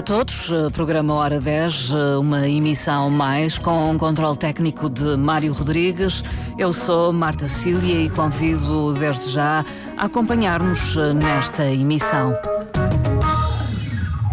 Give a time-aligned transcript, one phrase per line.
[0.00, 0.50] a todos.
[0.72, 6.24] Programa Hora 10, uma emissão mais com um controle técnico de Mário Rodrigues.
[6.56, 9.62] Eu sou Marta Cília e convido desde já
[9.98, 12.34] a acompanhar-nos nesta emissão.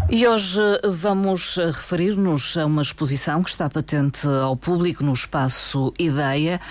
[0.09, 6.61] E hoje vamos referir-nos a uma exposição que está patente ao público no espaço Ideia,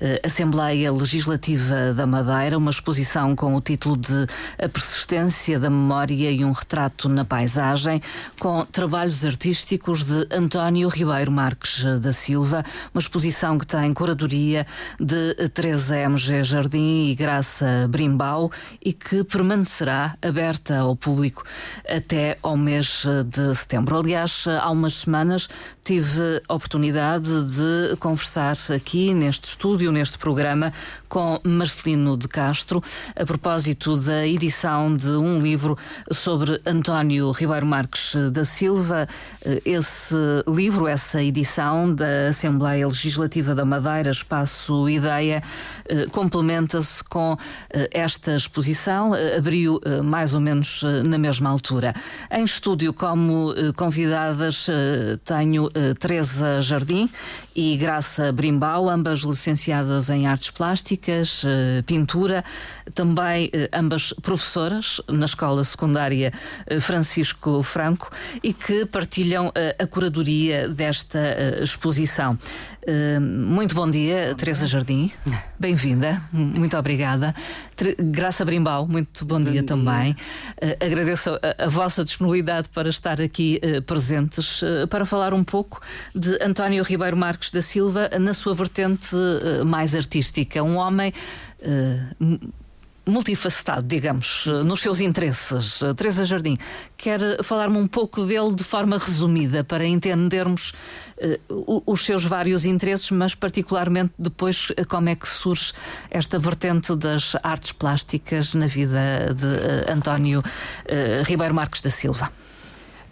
[0.00, 4.26] eh, Assembleia Legislativa da Madeira, uma exposição com o título de
[4.58, 8.00] A Persistência da Memória e um Retrato na Paisagem,
[8.40, 14.66] com trabalhos artísticos de António Ribeiro Marques da Silva, uma exposição que tem curadoria
[14.98, 18.50] de Teresa MG Jardim e Graça Brimbau
[18.82, 21.44] e que permanecerá aberta ao público
[21.86, 23.98] até ao mês mês de setembro.
[23.98, 25.48] Aliás, há umas semanas
[25.82, 30.72] tive a oportunidade de conversar aqui neste estúdio, neste programa,
[31.16, 32.82] com Marcelino de Castro,
[33.18, 35.78] a propósito da edição de um livro
[36.12, 39.08] sobre António Ribeiro Marques da Silva.
[39.64, 40.14] Esse
[40.46, 45.42] livro, essa edição da Assembleia Legislativa da Madeira, Espaço Ideia,
[46.12, 47.34] complementa-se com
[47.90, 51.94] esta exposição, abriu mais ou menos na mesma altura.
[52.30, 57.08] Em estúdio como eh, convidadas eh, tenho eh, Teresa Jardim
[57.54, 61.05] e Graça Brimbau, ambas licenciadas em artes plásticas,
[61.86, 62.44] pintura,
[62.94, 66.32] também ambas professoras na escola secundária
[66.80, 68.10] Francisco Franco
[68.42, 71.18] e que partilham a curadoria desta
[71.62, 72.38] exposição.
[73.20, 74.66] Muito bom dia, bom Teresa.
[74.66, 75.10] Jardim.
[75.58, 77.34] Bem-vinda, muito obrigada.
[77.98, 80.14] Graça Brimbal, muito bom, bom dia, dia, também.
[80.80, 85.80] Agradeço a, a, vossa disponibilidade para estar aqui presentes para falar um pouco
[86.14, 89.16] de António Ribeiro Marques da Silva na sua vertente
[89.64, 90.62] mais artística.
[90.62, 91.12] Um homem
[93.06, 95.80] multifacetado, digamos, nos seus interesses.
[95.96, 96.58] Teresa Jardim,
[96.96, 100.72] quer falar-me um pouco dele de forma resumida para entendermos
[101.48, 105.72] uh, os seus vários interesses, mas particularmente depois uh, como é que surge
[106.10, 110.42] esta vertente das artes plásticas na vida de uh, António
[111.24, 112.28] Ribeiro Marques da Silva.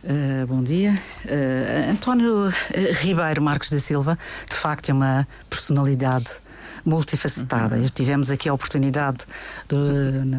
[0.03, 1.01] Uh, bom dia.
[1.25, 2.53] Uh, António
[3.01, 4.19] Ribeiro Marques da Silva,
[4.51, 6.44] de facto, é uma personalidade
[6.85, 7.77] multifacetada.
[7.77, 7.87] Uhum.
[7.87, 9.19] Tivemos aqui a oportunidade
[9.69, 9.77] de,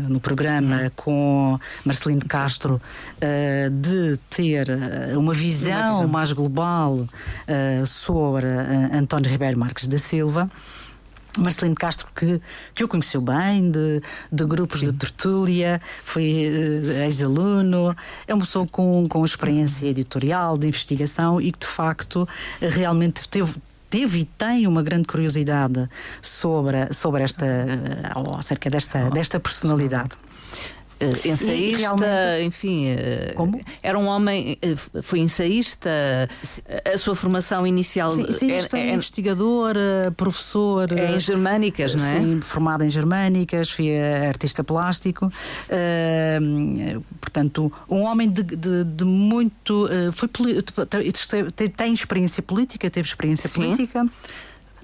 [0.09, 0.91] no programa uhum.
[0.95, 6.07] com Marcelino Castro uh, de ter eh, uma visão, uma visão.
[6.07, 8.45] mais global uh, sobre
[8.93, 10.49] António Ribeiro Marques da Silva.
[11.37, 12.41] Marcelino Castro, que,
[12.73, 14.01] que eu conheceu bem, de,
[14.31, 14.87] de grupos Sim.
[14.87, 17.95] de tertúlia, foi uh, ex-aluno,
[18.27, 22.27] é uma pessoa com, com experiência editorial, de investigação e que de facto
[22.61, 23.55] realmente teve
[23.95, 25.87] teve e tem uma grande curiosidade
[26.21, 30.17] sobre, sobre esta, uh, acerca desta, desta personalidade.
[30.95, 33.59] Uh, ensaísta, enfim, uh, Como?
[33.83, 35.89] era um homem, uh, foi ensaísta,
[36.85, 39.75] a sua formação inicial sim, ensaísta, é, é, investigador,
[40.15, 40.89] professor.
[40.93, 42.19] É em germânicas, não é?
[42.19, 43.89] Sim, formado em germânicas, foi
[44.27, 45.29] artista plástico,
[47.19, 49.89] portanto, um homem de, de, de muito.
[50.13, 50.29] foi,
[51.55, 53.61] tem, tem experiência política, teve experiência sim.
[53.61, 54.07] política.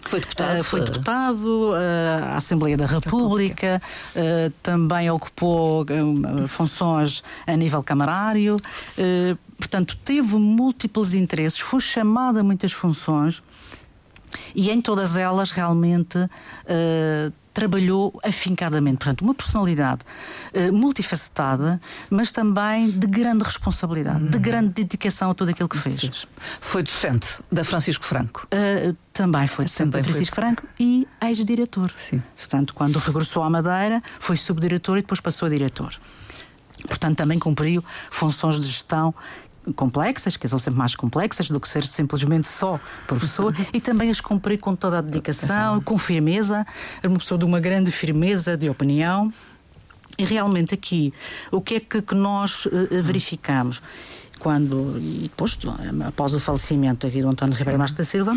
[0.02, 0.60] Foi deputado.
[0.60, 3.82] Uh, foi deputado uh, à Assembleia da República,
[4.16, 5.86] uh, também ocupou
[6.48, 8.58] funções a nível camarário,
[9.58, 13.42] portanto, teve múltiplos interesses, foi chamado a muitas funções
[14.56, 16.18] e em todas elas realmente
[17.54, 18.98] trabalhou afincadamente.
[18.98, 20.02] Portanto, uma personalidade
[20.54, 24.42] uh, multifacetada, mas também de grande responsabilidade, de uhum.
[24.42, 26.28] grande dedicação a tudo aquilo que fez.
[26.60, 28.48] Foi docente da Francisco Franco.
[28.54, 30.44] Uh, também foi docente também da Francisco foi...
[30.44, 31.94] Franco e ex-diretor.
[31.98, 32.22] Sim.
[32.36, 35.94] Portanto, quando regressou à Madeira, foi subdiretor e depois passou a diretor.
[36.88, 39.14] Portanto, também cumpriu funções de gestão
[39.76, 44.22] complexas, que são sempre mais complexas do que ser simplesmente só professor, e também as
[44.22, 46.66] cumprir com toda a dedicação, com firmeza.
[47.00, 49.32] Era uma pessoa de uma grande firmeza de opinião.
[50.18, 51.14] E realmente aqui,
[51.52, 52.72] o que é que, que nós uh,
[53.02, 53.82] verificamos?
[54.40, 55.58] Quando, e depois,
[56.06, 57.60] após o falecimento aqui do António Sim.
[57.60, 58.36] Ribeiro Mastro da Silva,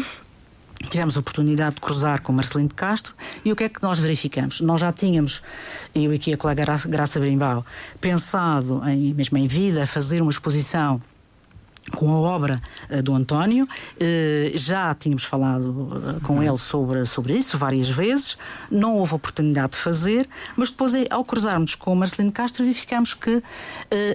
[0.91, 3.99] tivemos a oportunidade de cruzar com Marcelino de Castro e o que é que nós
[3.99, 4.61] verificamos?
[4.61, 5.43] Nós já tínhamos,
[5.95, 7.65] eu e aqui a colega Graça Brimbal,
[8.01, 11.01] pensado, em, mesmo em vida, fazer uma exposição
[11.93, 12.61] com a obra
[12.91, 13.65] uh, do António.
[13.65, 16.43] Uh, já tínhamos falado uh, com uhum.
[16.43, 18.37] ele sobre, sobre isso várias vezes,
[18.71, 23.43] não houve oportunidade de fazer, mas depois, ao cruzarmos com o Marcelino Castro, verificámos que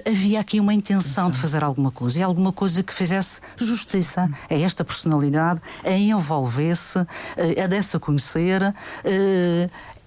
[0.06, 4.54] havia aqui uma intenção de fazer alguma coisa e alguma coisa que fizesse justiça a
[4.54, 8.74] esta personalidade, a envolver-se, a dessa conhecer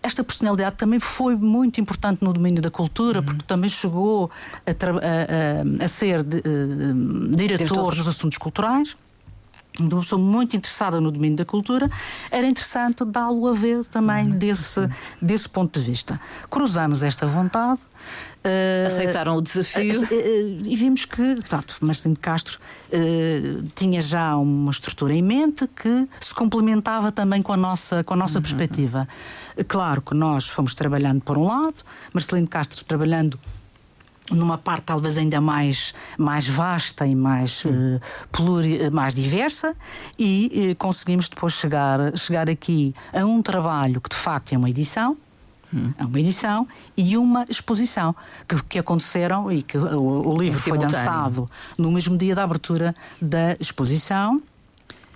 [0.02, 3.24] esta personalidade também foi muito importante no domínio da cultura, uhum.
[3.24, 4.30] porque também chegou
[4.66, 8.96] a, a, a, a ser de, uh, diretor dos assuntos culturais
[9.74, 11.90] de uma pessoa muito interessada no domínio da cultura,
[12.30, 14.38] era interessante dá-lo a ver também uhum.
[14.38, 14.88] desse,
[15.20, 16.20] desse ponto de vista.
[16.50, 17.80] Cruzamos esta vontade.
[18.44, 20.02] Uh, Aceitaram o desafio.
[20.02, 22.58] Uh, uh, e vimos que, portanto, Marcelino de Castro
[23.74, 28.16] tinha já uma estrutura em mente que se complementava também com a nossa, com a
[28.16, 28.42] nossa uhum.
[28.42, 29.08] perspectiva.
[29.68, 31.76] Claro que nós fomos trabalhando por um lado,
[32.12, 33.38] Marcelino de Castro trabalhando
[34.30, 39.74] numa parte talvez ainda mais, mais vasta e mais, uh, pluri, mais diversa
[40.18, 44.70] e uh, conseguimos depois chegar, chegar aqui a um trabalho que de facto é uma
[44.70, 45.16] edição,
[45.74, 45.92] hum.
[45.98, 48.14] é uma edição e uma exposição
[48.48, 52.94] que, que aconteceram e que o, o livro foi lançado no mesmo dia da abertura
[53.20, 54.40] da exposição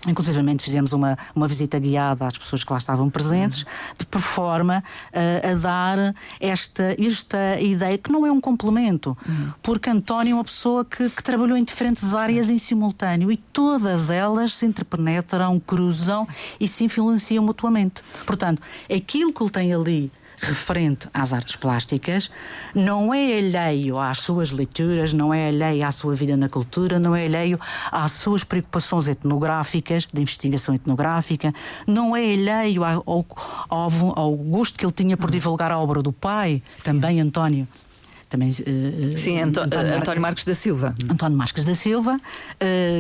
[0.07, 3.65] Inclusive fizemos uma, uma visita guiada às pessoas que lá estavam presentes,
[3.99, 4.83] de por forma
[5.13, 9.53] uh, a dar esta, esta ideia que não é um complemento, uhum.
[9.63, 14.11] porque António é uma pessoa que, que, trabalhou em diferentes áreas em simultâneo e todas
[14.11, 16.27] elas se interpenetram, cruzam
[16.61, 18.03] e se influenciam mutuamente.
[18.25, 22.31] Portanto, aquilo que ele tem ali referente às artes plásticas.
[22.75, 27.15] Não é alheio às suas leituras, não é alheio à sua vida na cultura, não
[27.15, 27.59] é alheio
[27.91, 31.53] às suas preocupações etnográficas, de investigação etnográfica,
[31.87, 36.13] não é alheio ao, ao, ao gosto que ele tinha por divulgar a obra do
[36.13, 36.83] pai, Sim.
[36.85, 37.67] também António
[38.29, 40.95] também uh, Sim, Anto António, António Marques da Silva.
[41.09, 42.19] António Marques da Silva,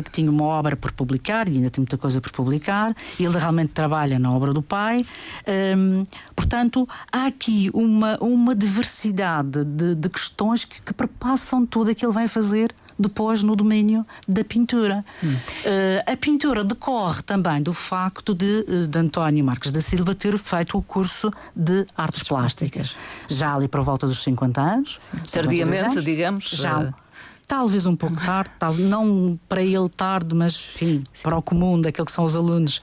[0.04, 2.94] que tinha uma obra por publicar e ainda tem muita coisa por publicar.
[3.18, 5.04] Ele realmente trabalha na obra do pai.
[5.46, 11.96] Ehm, portanto, há aqui uma, uma diversidade de, de questões que, que perpassam tudo aquilo
[11.96, 15.04] que ele vai fazer depois no domínio da pintura.
[15.22, 15.34] Hum.
[15.34, 20.38] Uh, a pintura decorre também do facto de, eh, de António Marques da Silva ter
[20.38, 22.94] feito o curso de artes plásticas.
[23.28, 24.98] Já ali por volta dos 50 anos.
[25.30, 26.50] Tardiamente, digamos.
[26.50, 26.80] Já.
[26.80, 27.06] Uh...
[27.46, 31.22] Talvez um pouco tarde, tal, não para ele tarde, mas enfim, Sim.
[31.22, 32.78] para o comum daquele que são os alunos,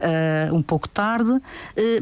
[0.00, 1.40] uh, um pouco tarde, uh,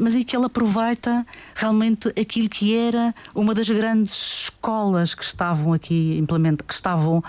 [0.01, 1.23] mas é que ele aproveita
[1.53, 7.23] realmente aquilo que era uma das grandes escolas que estavam aqui implementadas, que estavam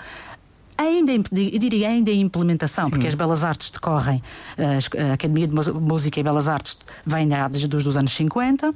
[0.79, 2.91] ainda em, diria ainda em implementação, Sim.
[2.91, 4.23] porque as Belas Artes decorrem,
[4.57, 8.73] a Academia de Música e Belas Artes vem desde os anos 50.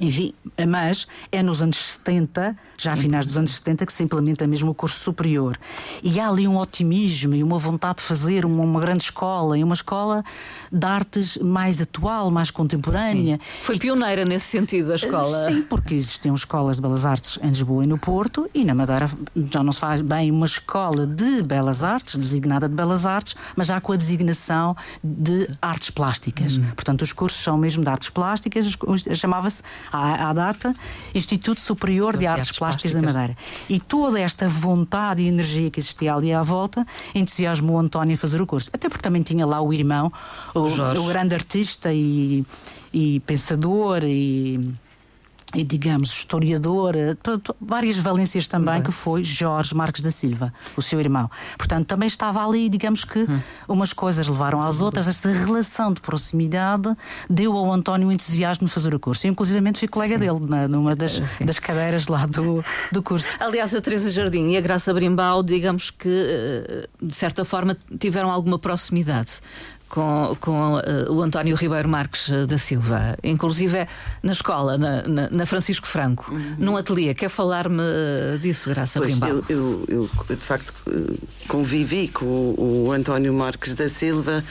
[0.00, 0.34] Enfim,
[0.68, 4.70] mas é nos anos 70, já a finais dos anos 70, que se implementa mesmo
[4.70, 5.58] o curso superior.
[6.02, 9.64] E há ali um otimismo e uma vontade de fazer uma, uma grande escola, e
[9.64, 10.22] uma escola
[10.70, 13.36] de artes mais atual, mais contemporânea.
[13.36, 13.60] Sim.
[13.60, 15.48] Foi pioneira nesse sentido a escola.
[15.50, 19.10] Sim, porque existiam escolas de belas artes em Lisboa e no Porto, e na Madeira
[19.50, 23.68] já não se faz bem uma escola de belas artes, designada de belas artes, mas
[23.68, 26.58] já com a designação de artes plásticas.
[26.58, 26.66] Hum.
[26.74, 28.66] Portanto, os cursos são mesmo de artes plásticas,
[29.14, 29.62] chamava-se
[29.92, 30.74] à, à data
[31.14, 33.38] Instituto Superior de, de Artes, Artes Plásticas, Plásticas da Madeira.
[33.68, 38.18] E toda esta vontade e energia que existia ali à volta entusiasmou o António a
[38.18, 38.70] fazer o curso.
[38.72, 40.12] Até porque também tinha lá o irmão,
[40.54, 42.44] o, o grande artista e,
[42.92, 44.60] e pensador e e
[45.64, 47.16] digamos historiador, eh,
[47.60, 51.30] várias valências também, que foi Jorge Marques da Silva, o seu irmão.
[51.56, 53.40] Portanto, também estava ali, digamos que hum.
[53.68, 56.94] umas coisas levaram às outras, esta relação de proximidade
[57.28, 59.26] deu ao António o entusiasmo de fazer o curso.
[59.26, 60.20] Eu, inclusivamente, fui colega Sim.
[60.20, 63.28] dele na, numa das, das cadeiras lá do, do curso.
[63.40, 68.30] Aliás, a Teresa Jardim e a Graça Brimbau, digamos que, eh, de certa forma, tiveram
[68.30, 69.32] alguma proximidade
[69.88, 73.86] com, com uh, o António Ribeiro Marques uh, da Silva, inclusive
[74.22, 76.56] na escola, na, na, na Francisco Franco, uhum.
[76.58, 77.14] num ateliê.
[77.14, 80.72] Quer falar-me uh, disso, Graça pois, eu, eu, eu, de facto,
[81.48, 84.42] convivi com o, o António Marques da Silva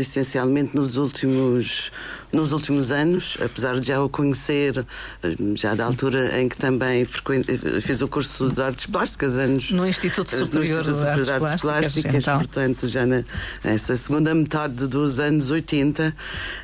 [0.00, 1.90] essencialmente nos últimos
[2.32, 4.86] nos últimos anos, apesar de já o conhecer,
[5.22, 9.70] eh, já da altura em que também eh, fiz o curso de artes plásticas, anos
[9.72, 12.38] no Instituto Superior, no Instituto Superior de Artes, Plásticas, Plásticas então.
[12.38, 13.24] portanto, já na,
[13.64, 16.12] nessa segunda metade dos anos 80, uh,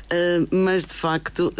[0.09, 1.53] eh, mas de facto,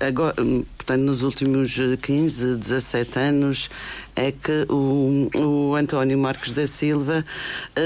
[0.00, 3.70] agora, portanto, nos últimos 15, 17 anos,
[4.14, 7.24] é que o, o António Marques da Silva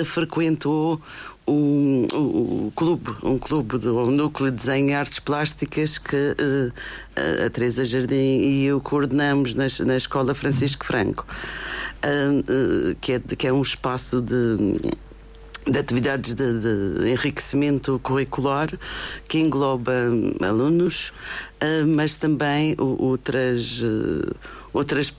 [0.04, 1.00] frequentou
[1.48, 6.72] um, um, clube, um clube do um núcleo de desenho e artes plásticas que uh,
[7.46, 11.26] a Teresa Jardim e eu coordenamos na, na Escola Francisco Franco,
[12.04, 14.98] uh, uh, que, é, que é um espaço de
[15.66, 18.70] de atividades de, de, enriquecimento curricular
[19.28, 19.92] que engloba
[20.40, 21.12] alunos,
[21.94, 23.82] mas também outras,
[24.72, 25.12] outras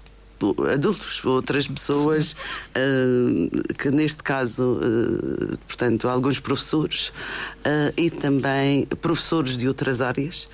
[0.72, 7.12] adultos, outras pessoas, uh, que neste caso, uh, portanto, alguns professores
[7.98, 10.48] e também professores de outras áreas,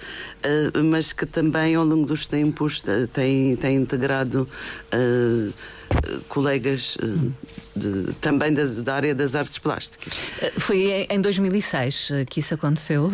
[0.89, 2.81] mas que também ao longo dos tempos
[3.13, 4.47] têm, têm integrado
[6.27, 6.97] colegas
[7.75, 10.13] de, também da, da, área das artes plásticas.
[10.57, 13.11] Foi em 2006 que isso aconteceu?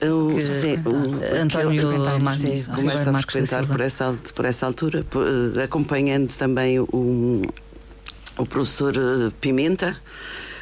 [0.00, 5.04] Eu, que, sim, o, António Marques, sim, começa a frequentar por essa, por essa altura,
[5.62, 7.42] acompanhando também o,
[8.38, 8.94] o professor
[9.40, 9.96] Pimenta.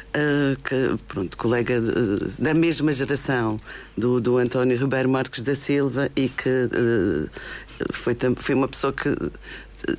[0.09, 3.57] Uh, que, pronto, colega de, da mesma geração
[3.95, 7.29] do, do António Ribeiro Marques da Silva e que uh,
[7.91, 9.15] foi, foi uma pessoa que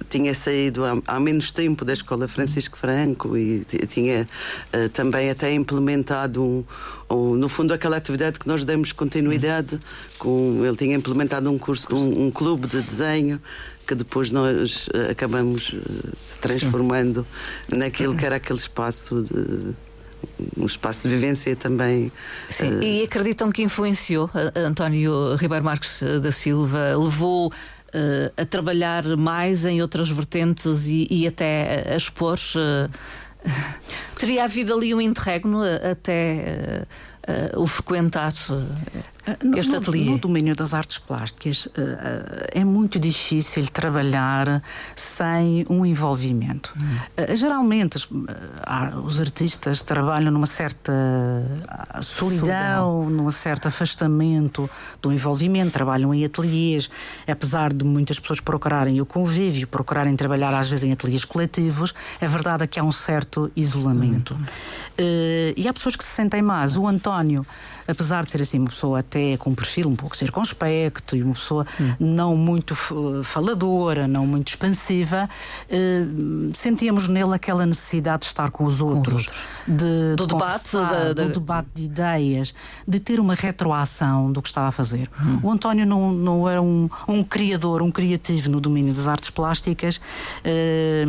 [0.08, 4.28] tinha saído há, há, menos tempo da Escola Francisco Franco e tinha
[4.74, 6.64] uh, também até implementado, um,
[7.10, 9.80] um, no fundo, aquela atividade que nós demos continuidade.
[10.18, 13.40] Com, ele tinha implementado um curso, um, um clube de desenho
[13.86, 17.26] que depois nós uh, acabamos uh, transformando
[17.68, 17.76] Sim.
[17.76, 19.74] naquilo que era aquele espaço de
[20.56, 22.12] um espaço de vivência também.
[22.48, 22.82] Sim, uh...
[22.82, 27.50] e acreditam que influenciou António Ribeiro Marques da Silva, levou
[27.94, 32.38] uh, a trabalhar mais em outras vertentes e, e até a expor.
[32.54, 32.90] Uh,
[34.18, 36.84] teria havido ali um interregno até
[37.54, 38.32] uh, o frequentar
[39.56, 40.04] este ateliê?
[40.06, 41.70] No, no domínio das artes plásticas uh,
[42.52, 44.62] é muito difícil trabalhar
[44.94, 46.72] sem um envolvimento.
[46.76, 47.36] Hum.
[47.36, 47.98] Geralmente
[49.04, 50.92] os artistas trabalham numa certa
[52.02, 54.68] solidão, num certo afastamento
[55.02, 56.90] do envolvimento, trabalham em ateliês,
[57.26, 62.26] apesar de muitas pessoas procurarem o convívio, procurarem trabalhar às vezes em ateliês coletivos, a
[62.26, 64.34] verdade é que há um certo isolamento.
[64.34, 64.44] Hum.
[65.56, 66.76] e há pessoas que se sentem mais.
[66.76, 67.46] O António
[67.86, 71.34] apesar de ser assim uma pessoa até com um perfil um pouco circunspecto e uma
[71.34, 71.94] pessoa hum.
[71.98, 72.74] não muito
[73.22, 75.28] faladora, não muito expansiva,
[75.68, 76.04] eh,
[76.52, 79.44] sentíamos nele aquela necessidade de estar com os outros, com os outros.
[79.66, 81.24] de, do, de debate, da, da...
[81.24, 82.54] do debate de ideias,
[82.86, 85.10] de ter uma retroação do que estava a fazer.
[85.20, 85.40] Hum.
[85.42, 90.00] O António não, não era um, um criador, um criativo no domínio das artes plásticas.
[90.44, 91.04] Eh,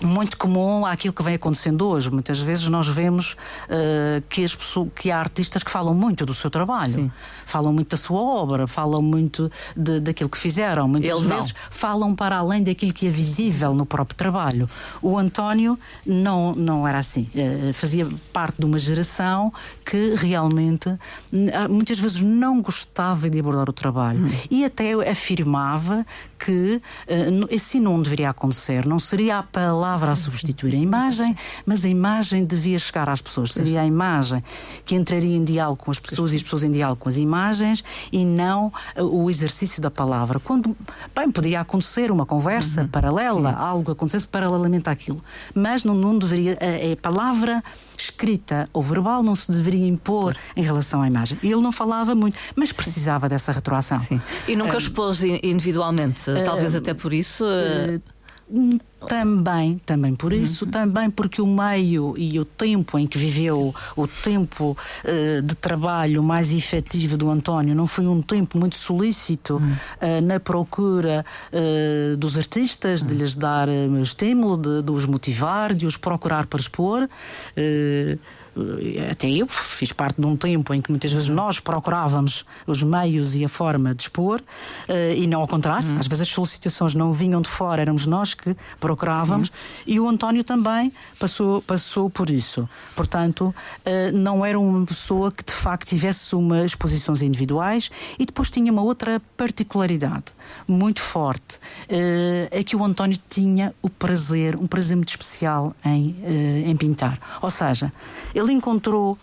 [0.00, 2.10] muito comum àquilo que vem acontecendo hoje.
[2.10, 6.34] Muitas vezes nós vemos uh, que, as pessoas, que há artistas que falam muito do
[6.34, 7.12] seu trabalho, Sim.
[7.44, 10.88] falam muito da sua obra, falam muito de, daquilo que fizeram.
[10.88, 11.60] Muitas Eles vezes não.
[11.70, 14.68] falam para além daquilo que é visível no próprio trabalho.
[15.00, 17.28] O António não, não era assim.
[17.34, 19.52] Uh, fazia parte de uma geração
[19.84, 20.88] que realmente
[21.68, 24.32] muitas vezes não gostava de abordar o trabalho hum.
[24.50, 26.06] e até afirmava
[26.44, 28.84] que uh, assim não deveria acontecer.
[28.84, 33.52] Não seria a palavra a substituir a imagem, mas a imagem devia chegar às pessoas.
[33.52, 34.42] Seria a imagem
[34.84, 37.84] que entraria em diálogo com as pessoas e as pessoas em diálogo com as imagens
[38.10, 40.40] e não uh, o exercício da palavra.
[40.40, 40.76] Quando,
[41.14, 42.88] bem, poderia acontecer uma conversa uhum.
[42.88, 43.58] paralela, Sim.
[43.58, 45.22] algo acontecesse paralelamente àquilo,
[45.54, 46.58] mas não, não deveria.
[46.60, 47.62] A, a palavra
[47.98, 51.38] escrita ou verbal não se deveria impor em relação à imagem.
[51.42, 54.00] Ele não falava muito, mas precisava dessa retroação.
[54.00, 54.20] Sim.
[54.46, 57.44] E nunca expôs individualmente, talvez até por isso.
[57.44, 58.00] Uh,
[59.08, 60.70] também, também por isso, uhum.
[60.70, 66.22] também porque o meio e o tempo em que viveu, o tempo uh, de trabalho
[66.22, 69.72] mais efetivo do António, não foi um tempo muito solícito uhum.
[69.72, 73.08] uh, na procura uh, dos artistas, uhum.
[73.08, 73.68] de lhes dar
[74.02, 77.08] estímulo, de, de, os motivar, de os procurar para expor.
[77.56, 78.18] Eh,
[79.10, 83.34] até eu fiz parte de um tempo em que muitas vezes nós procurávamos os meios
[83.34, 85.88] e a forma de expor uh, e não ao contrário.
[85.88, 85.98] Uhum.
[85.98, 89.54] Às vezes as solicitações não vinham de fora, éramos nós que procurávamos Sim.
[89.86, 92.68] e o António também passou, passou por isso.
[92.94, 93.54] Portanto,
[93.86, 98.70] uh, não era uma pessoa que de facto tivesse umas exposições individuais e depois tinha
[98.70, 100.26] uma outra particularidade
[100.68, 101.58] muito forte.
[102.50, 106.16] É que o António tinha o prazer, um prazer muito especial em,
[106.66, 107.18] em pintar.
[107.40, 107.92] Ou seja,
[108.34, 109.16] ele encontrou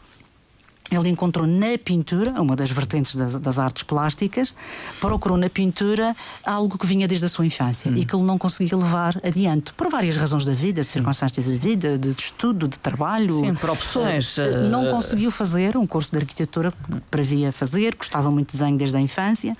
[0.92, 4.54] ele encontrou na pintura, uma das vertentes das, das, artes plásticas,
[5.00, 6.16] procurou na pintura
[6.46, 7.96] algo que vinha desde a sua infância hum.
[7.96, 11.98] e que ele não conseguia levar adiante, por várias razões da vida, circunstâncias da vida,
[11.98, 13.40] de, estudo, de trabalho.
[13.40, 14.38] Sim, por opções.
[14.38, 18.78] Uh, não conseguiu fazer um curso de arquitetura que previa fazer, gostava muito de desenho
[18.78, 19.56] desde a infância,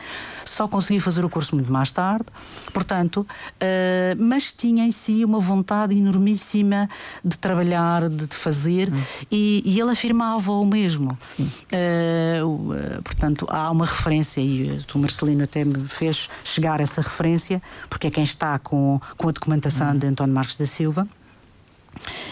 [0.46, 2.26] só conseguiu fazer o curso muito mais tarde,
[2.74, 6.90] portanto, uh, mas tinha em si uma vontade enormíssima
[7.24, 9.02] de trabalhar, de, de fazer, hum.
[9.32, 11.19] e, e ele afirmava o mesmo.
[11.40, 18.08] Uh, portanto, há uma referência, e o Marcelino até me fez chegar essa referência, porque
[18.08, 19.98] é quem está com, com a documentação uhum.
[19.98, 21.08] de António Marques da Silva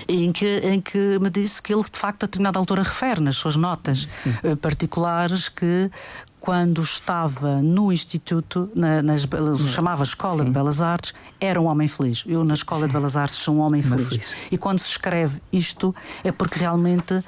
[0.07, 3.35] em que, em que me disse que ele, de facto, a determinada altura refere nas
[3.35, 4.35] suas notas Sim.
[4.43, 5.91] Eh, particulares que
[6.39, 9.27] quando estava no Instituto, na, nas,
[9.67, 10.45] chamava Escola Sim.
[10.45, 12.23] de Belas Artes, era um homem feliz.
[12.25, 12.87] Eu, na Escola Sim.
[12.87, 14.09] de Belas Artes, sou um homem feliz.
[14.09, 14.35] feliz.
[14.51, 17.23] E quando se escreve isto, é porque realmente uh,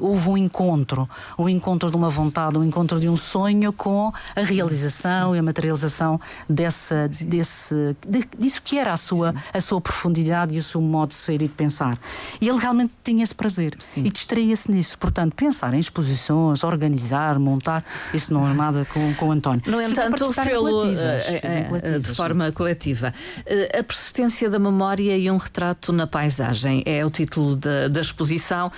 [0.00, 1.08] houve um encontro
[1.38, 5.36] um encontro de uma vontade, um encontro de um sonho com a realização Sim.
[5.36, 10.58] e a materialização dessa, desse, de, disso que era a sua, a sua profundidade e
[10.58, 11.98] o seu modo de ser e de pensar.
[12.40, 14.98] E ele realmente tinha esse prazer e distraía-se nisso.
[14.98, 19.62] Portanto, pensar em exposições, organizar, montar, isso não é nada com, com o António.
[19.66, 23.12] No entanto, fê-lo eh, eh, de forma coletiva.
[23.46, 28.00] Eh, a persistência da memória e um retrato na paisagem é o título da, da
[28.00, 28.70] exposição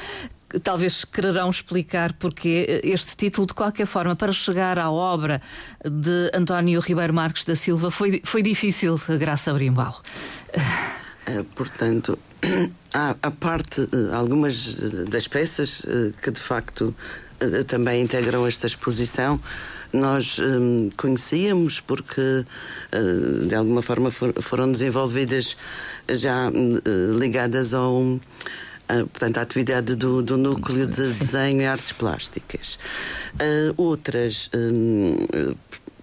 [0.63, 5.43] talvez quererão explicar porque este título, de qualquer forma, para chegar à obra
[5.85, 10.01] de António Ribeiro Marques da Silva, foi, foi difícil, graças a Brimbal.
[11.55, 12.19] portanto,
[12.95, 14.77] há a parte, algumas
[15.09, 15.83] das peças
[16.23, 16.95] que de facto
[17.67, 19.41] também integram esta exposição
[19.95, 25.57] nós hum, conhecíamos porque uh, de alguma forma for, foram desenvolvidas
[26.09, 28.21] já uh, ligadas ao uh,
[28.89, 31.19] portanto, à atividade do, do núcleo de Sim.
[31.19, 32.79] desenho e artes plásticas.
[33.77, 35.17] outras hum,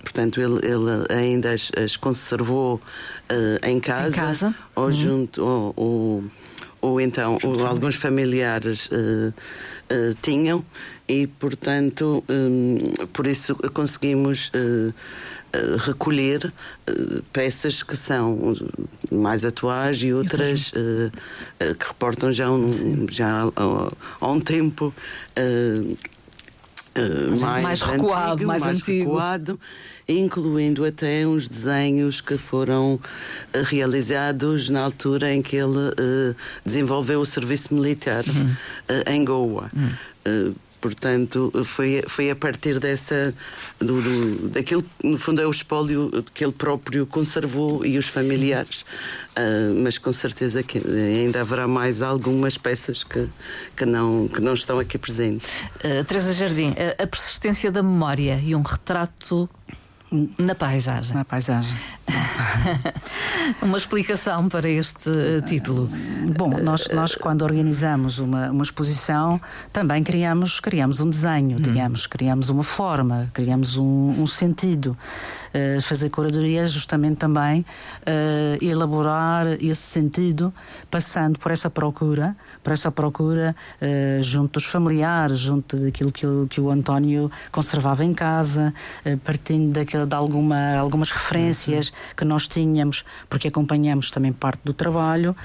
[0.01, 4.55] portanto, ele, ele ainda as, as conservou uh, em casa, em casa?
[4.75, 4.91] ou uhum.
[4.91, 6.23] junto, ou, ou,
[6.81, 9.33] ou então ou alguns familiares uh,
[10.21, 10.65] tinham,
[11.11, 18.55] e portanto, um, por isso conseguimos uh, uh, recolher uh, peças que são
[19.11, 22.71] mais atuais e outras que reportam já, um,
[23.09, 23.43] já
[24.21, 24.93] há, um tempo.
[27.41, 29.03] mais, mais recuado, antigo, mais, mais antigo.
[29.03, 29.59] recuado,
[30.07, 32.97] incluindo até uns desenhos que foram
[33.65, 38.49] realizados na altura em que ele uh, desenvolveu o serviço militar uhum.
[38.49, 39.69] uh, em Goa.
[39.75, 40.55] Uhum.
[40.81, 43.33] Portanto, foi, foi a partir dessa.
[43.79, 48.81] Do, do, daquilo, no fundo, é o espólio que ele próprio conservou e os familiares.
[48.81, 53.29] Uh, mas com certeza que ainda haverá mais algumas peças que,
[53.77, 55.61] que, não, que não estão aqui presentes.
[55.85, 59.47] Uh, Teresa Jardim, a persistência da memória e um retrato
[60.37, 61.15] na paisagem.
[61.15, 61.73] Na paisagem.
[63.61, 65.09] uma explicação para este
[65.45, 65.89] título.
[66.35, 69.39] Bom, nós, nós quando organizamos uma, uma exposição
[69.71, 71.61] também criamos, criamos um desenho, hum.
[71.61, 74.97] digamos, criamos uma forma, criamos um, um sentido.
[75.53, 80.53] Uh, fazer curadoria é justamente também uh, elaborar esse sentido,
[80.89, 86.61] passando por essa procura, por essa procura uh, junto dos familiares, junto daquilo que, que
[86.61, 88.73] o António conservava em casa,
[89.23, 91.93] partindo daquele, de alguma, algumas referências uhum.
[92.15, 95.35] que nós tínhamos, porque acompanhamos também parte do trabalho.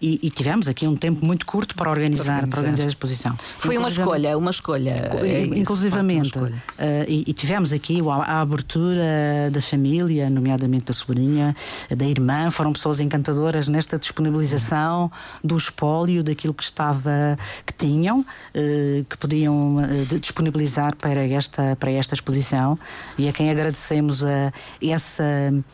[0.00, 2.86] E, e, tivemos aqui um tempo muito curto para organizar, para organizar, para organizar a
[2.86, 3.36] exposição.
[3.56, 5.10] Foi uma escolha, uma escolha.
[5.20, 6.38] É inclusivamente.
[6.38, 6.52] Uh,
[7.08, 11.54] e, e, tivemos aqui a, a, abertura da família, nomeadamente da sobrinha,
[11.90, 15.10] da irmã, foram pessoas encantadoras nesta disponibilização
[15.42, 21.90] do espólio, daquilo que estava, que tinham, uh, que podiam uh, disponibilizar para esta, para
[21.90, 22.78] esta exposição
[23.18, 25.64] e a quem agradecemos a essa uh,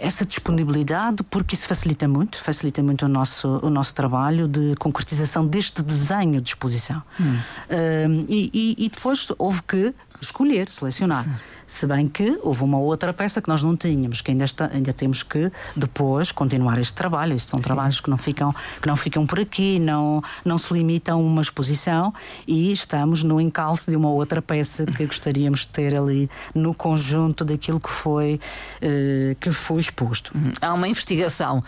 [0.00, 5.46] essa disponibilidade, porque isso facilita muito, facilita muito o nosso, o nosso trabalho de concretização
[5.46, 7.02] deste desenho de exposição.
[7.20, 7.36] Hum.
[7.68, 11.24] Uh, e, e, e, depois houve que escolher, selecionar.
[11.24, 11.34] Sim.
[11.70, 14.92] Se bem que houve uma outra peça que nós não tínhamos, que ainda, está, ainda
[14.92, 17.32] temos que depois continuar este trabalho.
[17.32, 17.64] Estes são Sim.
[17.64, 18.52] trabalhos que não, ficam,
[18.82, 22.12] que não ficam por aqui, não, não se limitam a uma exposição
[22.44, 27.44] e estamos no encalço de uma outra peça que gostaríamos de ter ali no conjunto
[27.44, 28.40] daquilo que foi,
[28.82, 30.32] eh, que foi exposto.
[30.34, 30.52] Uhum.
[30.60, 31.62] Há uma investigação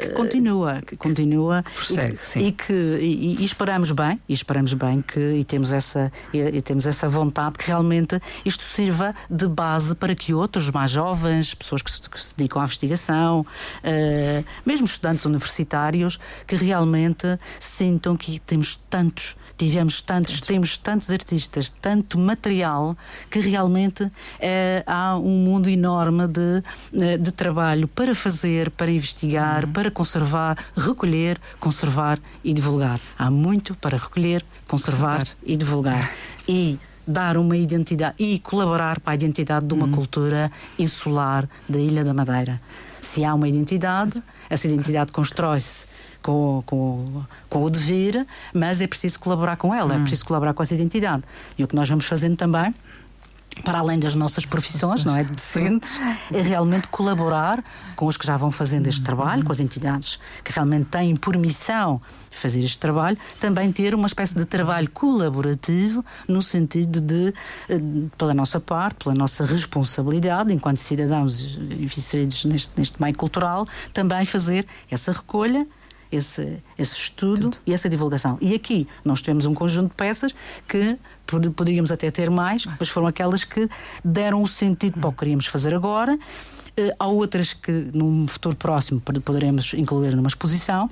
[0.00, 1.62] que continua, que continua.
[1.62, 6.12] Prossegue, e, e, que e, e, esperamos bem, e esperamos bem que e temos essa
[6.32, 11.54] e, temos essa vontade que realmente isto sirva de base para que outros mais jovens,
[11.54, 18.16] pessoas que se, que se dedicam à investigação, uh, mesmo estudantes universitários, que realmente sintam
[18.16, 22.96] que temos tantos tivemos tantos, temos tantos artistas, tanto material,
[23.30, 26.64] que realmente é, há um mundo enorme de,
[27.00, 29.72] eh, de trabalho para fazer, para investigar, uhum.
[29.72, 32.98] para conservar, recolher, conservar e divulgar.
[33.16, 35.36] Há muito para recolher, conservar, conservar.
[35.46, 36.10] e divulgar.
[36.48, 39.92] E dar uma identidade e colaborar para a identidade de uma uhum.
[39.92, 42.60] cultura insular da Ilha da Madeira.
[43.00, 44.20] Se há uma identidade,
[44.50, 45.91] essa identidade constrói-se
[46.22, 50.00] com, com, com o dever, mas é preciso colaborar com ela, é hum.
[50.00, 51.22] é preciso colaborar com essa identidade.
[51.58, 52.74] E o que nós vamos fazendo também
[53.64, 55.24] para além das nossas profissões, não é?
[55.32, 56.00] Decentes,
[56.32, 57.62] é realmente colaborar
[57.94, 61.36] com os que já vão fazendo este trabalho, com as entidades que realmente têm por
[61.36, 67.34] missão fazer este trabalho, também ter uma espécie de trabalho colaborativo no sentido de,
[67.68, 67.80] eh,
[68.16, 74.66] pela nossa parte, pela nossa responsabilidade enquanto cidadãos inseridos neste, neste meio cultural, também fazer
[74.90, 75.66] essa recolha
[76.12, 77.58] esse, esse estudo Tudo.
[77.66, 78.36] e essa divulgação.
[78.40, 80.34] E aqui nós temos um conjunto de peças
[80.68, 80.98] que
[81.56, 83.68] poderíamos até ter mais, mas foram aquelas que
[84.04, 86.14] deram o sentido para o que queríamos fazer agora.
[86.14, 90.90] Uh, há outras que num futuro próximo poderemos incluir numa exposição,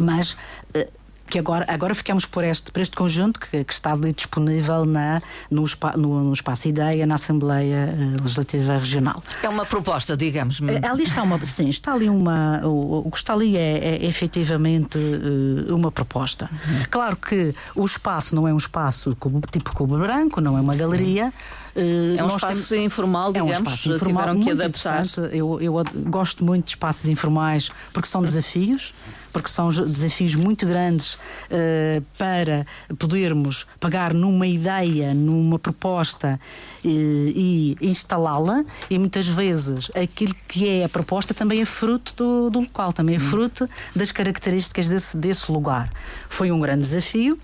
[0.00, 0.88] mas uh,
[1.26, 5.22] que agora, agora ficamos por este, por este conjunto que, que está ali disponível na,
[5.50, 5.64] no,
[5.96, 9.22] no, no, Espaço Ideia, na Assembleia eh, Legislativa Regional.
[9.42, 10.60] É uma proposta, digamos.
[10.60, 11.38] Eh, ali está uma.
[11.44, 12.60] Sim, está ali uma.
[12.64, 16.48] O, o que está ali é, é, efetivamente uh, uma proposta.
[16.52, 16.82] Uhum.
[16.90, 19.16] Claro que o espaço não é um espaço
[19.50, 21.32] tipo cubo branco, não é uma galeria.
[21.76, 25.04] É um espaço temos, informal, digamos, é um espaço informal, tiveram que adaptar.
[25.32, 28.94] Eu, eu gosto muito de espaços informais porque são desafios
[29.36, 32.66] porque são desafios muito grandes uh, para
[32.98, 36.40] podermos pegar numa ideia, numa proposta
[36.82, 42.48] uh, e instalá-la, e muitas vezes aquilo que é a proposta também é fruto do,
[42.48, 43.20] do local, também é hum.
[43.20, 45.92] fruto das características desse, desse lugar.
[46.30, 47.38] Foi um grande desafio.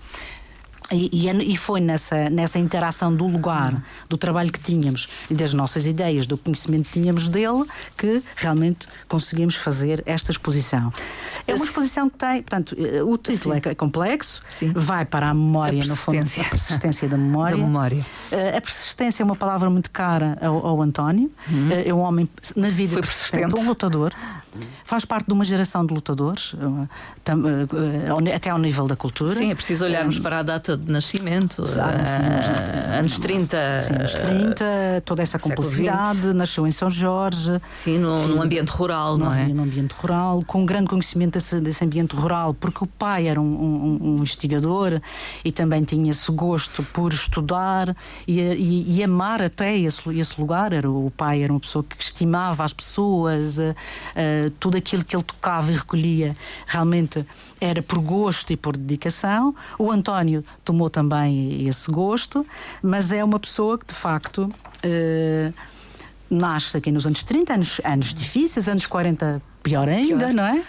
[0.93, 5.87] E, e, foi nessa, nessa interação do lugar, do trabalho que tínhamos e das nossas
[5.87, 7.65] ideias, do conhecimento que tínhamos dele,
[7.97, 10.93] que realmente conseguimos fazer esta exposição.
[11.47, 13.61] É uma exposição que tem, portanto, eh, o título Sim.
[13.65, 14.71] é complexo, Sim.
[14.75, 17.57] vai para a memória, a no fundo, a persistência da memória.
[17.57, 18.05] da memória.
[18.31, 21.31] Eh, a persistência é uma palavra muito cara ao, ao António.
[21.71, 24.13] Eh, é um homem na vida foi persistente, um lutador.
[24.83, 26.55] Faz parte de uma geração de lutadores,
[28.35, 29.33] até ao nível da cultura.
[29.33, 33.81] Sim, é preciso olharmos para a data de nascimento, ah, anos 30.
[33.81, 37.59] Sim, anos 30, toda essa complexidade, nasceu em São Jorge.
[37.71, 39.47] Sim, no, num ambiente rural, não é?
[39.47, 43.39] Num ambiente rural, com um grande conhecimento desse, desse ambiente rural, porque o pai era
[43.39, 45.01] um, um, um, investigador
[45.43, 47.95] e também tinha esse gosto por estudar
[48.27, 50.73] e, e, e amar até esse, esse lugar.
[50.73, 55.15] Era, o pai era uma pessoa que estimava as pessoas, uh, uh, tudo aquilo que
[55.15, 56.35] ele tocava e recolhia
[56.67, 57.25] realmente
[57.59, 59.55] era por gosto e por dedicação.
[59.77, 60.43] O António
[60.73, 62.45] tomou também esse gosto,
[62.81, 65.53] mas é uma pessoa que de facto uh,
[66.29, 70.33] nasce aqui nos anos 30, anos, anos difíceis, anos 40 pior ainda, pior.
[70.33, 70.63] não é?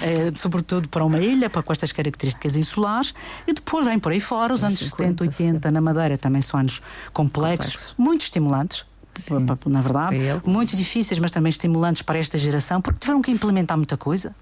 [0.00, 0.32] é?
[0.36, 3.12] Sobretudo para uma ilha, para com estas características insulares,
[3.46, 6.80] e depois vem por aí fora, os anos 50, 80 na Madeira também são anos
[7.12, 7.94] complexos, Complexo.
[7.98, 8.86] muito estimulantes.
[9.18, 9.44] Sim.
[9.66, 10.16] Na verdade,
[10.46, 14.32] muito difíceis, mas também estimulantes para esta geração, porque tiveram que implementar muita coisa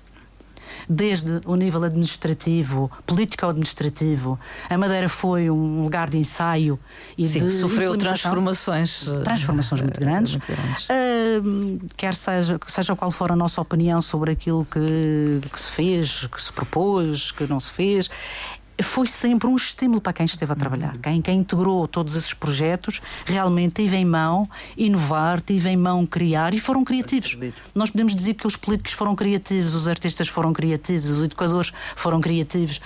[0.89, 4.39] desde o nível administrativo, político-administrativo.
[4.69, 6.79] A Madeira foi um lugar de ensaio
[7.17, 10.33] e Sim, de sofreu transformações, eh, transformações muito grandes.
[10.33, 10.85] Muito grandes.
[10.87, 16.27] Uh, quer seja, seja qual for a nossa opinião sobre aquilo que, que se fez,
[16.27, 18.11] que se propôs, que não se fez,
[18.83, 20.95] foi sempre um estímulo para quem esteve a trabalhar.
[20.95, 21.01] Uhum.
[21.01, 26.53] Quem, quem integrou todos esses projetos realmente teve em mão inovar, teve em mão criar
[26.55, 27.37] e foram criativos.
[27.75, 32.21] Nós podemos dizer que os políticos foram criativos, os artistas foram criativos, os educadores foram
[32.21, 32.81] criativos.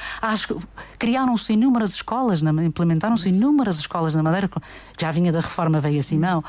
[0.98, 4.50] Criaram-se inúmeras escolas, implementaram-se inúmeras escolas na Madeira,
[4.98, 6.44] já vinha da reforma veio a Simão.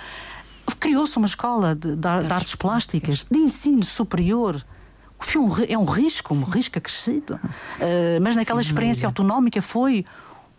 [0.80, 4.64] Criou-se uma escola de, de, de artes plásticas, de ensino superior
[5.28, 7.36] foi um, é um risco, um risco acrescido.
[7.36, 10.06] Uh, mas naquela Sim, experiência autonómica foi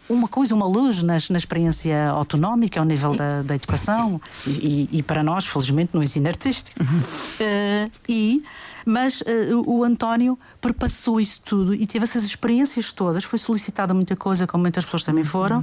[0.09, 5.03] uma coisa, uma luz na, na experiência autonómica ao nível da, da educação e, e,
[5.03, 6.83] para nós, felizmente, no ensino artístico.
[6.83, 6.99] Uhum.
[6.99, 8.43] Uh, e,
[8.85, 13.25] mas uh, o António perpassou isso tudo e teve essas experiências todas.
[13.25, 15.59] Foi solicitada muita coisa, como muitas pessoas também foram.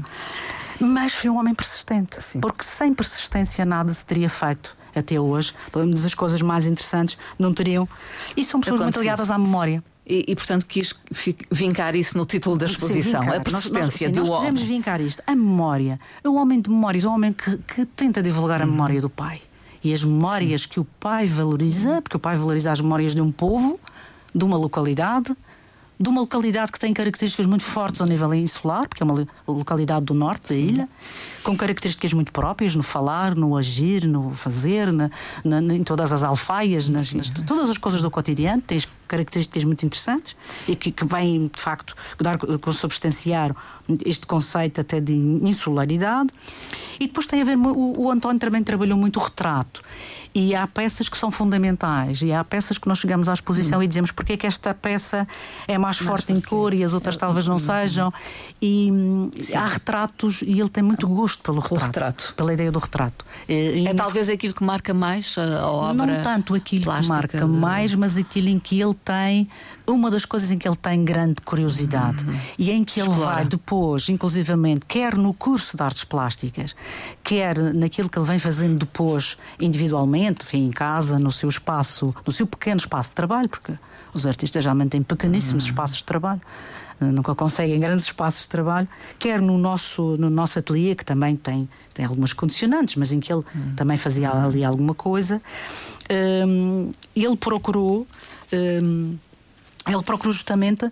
[0.79, 0.88] Uhum.
[0.93, 2.39] Mas foi um homem persistente, Sim.
[2.39, 7.17] porque sem persistência nada se teria feito até hoje, pelo menos as coisas mais interessantes,
[7.38, 7.88] não teriam.
[8.36, 9.84] E são pessoas muito ligadas à memória.
[10.10, 10.95] E, e, portanto, quis
[11.52, 14.52] vincar isso no título da exposição, sim, a persistência nós, sim, do nós homem.
[14.54, 15.99] Nós vincar isto, a memória.
[16.25, 18.71] Um homem de memórias, um homem que, que tenta divulgar a uhum.
[18.71, 19.39] memória do pai.
[19.84, 20.69] E as memórias sim.
[20.69, 23.80] que o pai valoriza, porque o pai valoriza as memórias de um povo,
[24.34, 25.36] de uma localidade,
[25.99, 30.05] de uma localidade que tem características muito fortes ao nível insular, porque é uma localidade
[30.05, 30.67] do norte da Sim.
[30.67, 30.89] ilha,
[31.43, 35.09] com características muito próprias no falar, no agir, no fazer, na,
[35.43, 39.85] na, em todas as alfaias, nas, nas, todas as coisas do cotidiano, tem características muito
[39.85, 40.38] interessantes
[40.69, 43.53] e que, que vêm, de facto, dar, consubstanciar
[44.05, 46.29] este conceito até de insularidade.
[46.97, 49.81] E depois tem a ver, o, o António também trabalhou muito o retrato.
[50.33, 53.83] E há peças que são fundamentais e há peças que nós chegamos à exposição hum.
[53.83, 55.27] e dizemos porque é que esta peça
[55.67, 58.13] é mais, mais forte em cor e as outras é, talvez não hum, sejam.
[58.61, 58.91] E
[59.39, 59.57] Sim.
[59.57, 62.33] há retratos e ele tem muito gosto pelo retrato, retrato.
[62.35, 63.25] pela ideia do retrato.
[63.47, 66.05] E, é talvez aquilo que marca mais a obra.
[66.05, 67.45] Não tanto aquilo que marca de...
[67.45, 69.49] mais, mas aquilo em que ele tem
[69.91, 72.37] uma das coisas em que ele tem grande curiosidade uhum.
[72.57, 76.75] e em que ele vai depois, inclusivamente, quer no curso de artes plásticas,
[77.23, 82.32] quer naquilo que ele vem fazendo depois individualmente, enfim, em casa, no seu espaço, no
[82.32, 83.73] seu pequeno espaço de trabalho, porque
[84.13, 85.69] os artistas geralmente têm pequeníssimos uhum.
[85.69, 86.41] espaços de trabalho
[86.99, 91.69] nunca conseguem grandes espaços de trabalho, quer no nosso, no nosso ateliê, que também tem,
[91.93, 93.73] tem algumas condicionantes, mas em que ele hum.
[93.75, 95.41] também fazia ali alguma coisa.
[96.47, 98.05] Um, ele procurou.
[98.51, 99.17] Um,
[99.88, 100.91] ele procurou justamente uh,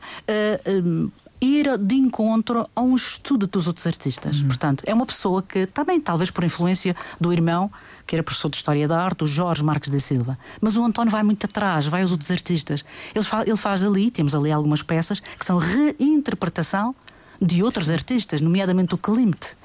[0.67, 4.39] um, ir de encontro a um estudo dos outros artistas.
[4.39, 4.47] Uhum.
[4.47, 7.71] Portanto, é uma pessoa que também, talvez por influência do irmão,
[8.05, 10.37] que era professor de História da Arte, o Jorge Marques da Silva.
[10.59, 12.83] Mas o António vai muito atrás, vai aos outros artistas.
[13.13, 16.95] Ele faz, ele faz ali, temos ali algumas peças, que são reinterpretação
[17.41, 19.55] de outros artistas, nomeadamente o Klimt.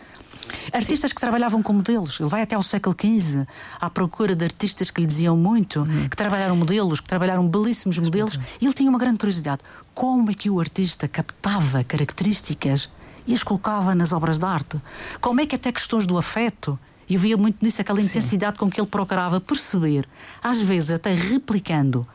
[0.72, 1.14] Artistas Sim.
[1.14, 2.18] que trabalhavam com modelos.
[2.20, 3.46] Ele vai até ao século XV
[3.80, 6.08] à procura de artistas que lhe diziam muito, uhum.
[6.08, 8.38] que trabalharam modelos, que trabalharam belíssimos modelos.
[8.60, 9.62] E ele tinha uma grande curiosidade:
[9.94, 12.90] como é que o artista captava características
[13.26, 14.80] e as colocava nas obras de arte?
[15.20, 18.06] Como é que até questões do afeto e eu via muito nisso aquela Sim.
[18.06, 20.08] intensidade com que ele procurava perceber,
[20.42, 22.06] às vezes até replicando,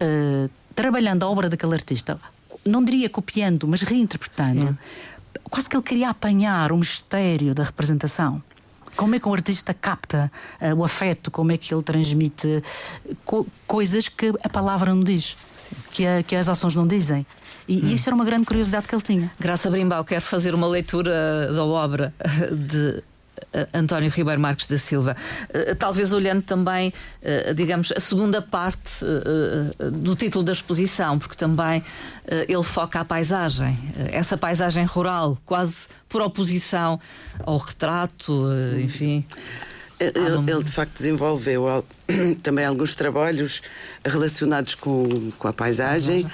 [0.00, 2.18] uh, trabalhando a obra daquele artista,
[2.64, 4.68] não diria copiando, mas reinterpretando.
[4.68, 4.78] Sim.
[5.50, 8.42] Quase que ele queria apanhar o mistério da representação.
[8.96, 11.30] Como é que um artista capta uh, o afeto?
[11.30, 12.62] Como é que ele transmite
[13.24, 15.36] co coisas que a palavra não diz,
[15.92, 17.24] que, a, que as ações não dizem?
[17.68, 17.86] E, hum.
[17.88, 19.30] isso era uma grande curiosidade que ele tinha.
[19.38, 22.14] Graça Brimbau quer fazer uma leitura da obra
[22.50, 23.02] de eh,
[23.72, 25.16] António Ribeiro Marques da Silva.
[25.50, 29.04] Eh, talvez olhando também, eh, digamos, a segunda parte
[29.92, 31.82] do título da exposição, porque também
[32.48, 33.76] ele foca a paisagem,
[34.10, 37.00] essa paisagem rural, quase por oposição
[37.40, 38.46] ao retrato,
[38.82, 39.24] enfim.
[40.00, 41.84] Ele, ele, de facto desenvolveu
[42.42, 43.62] também alguns trabalhos
[44.04, 46.26] relacionados com, com a paisagem,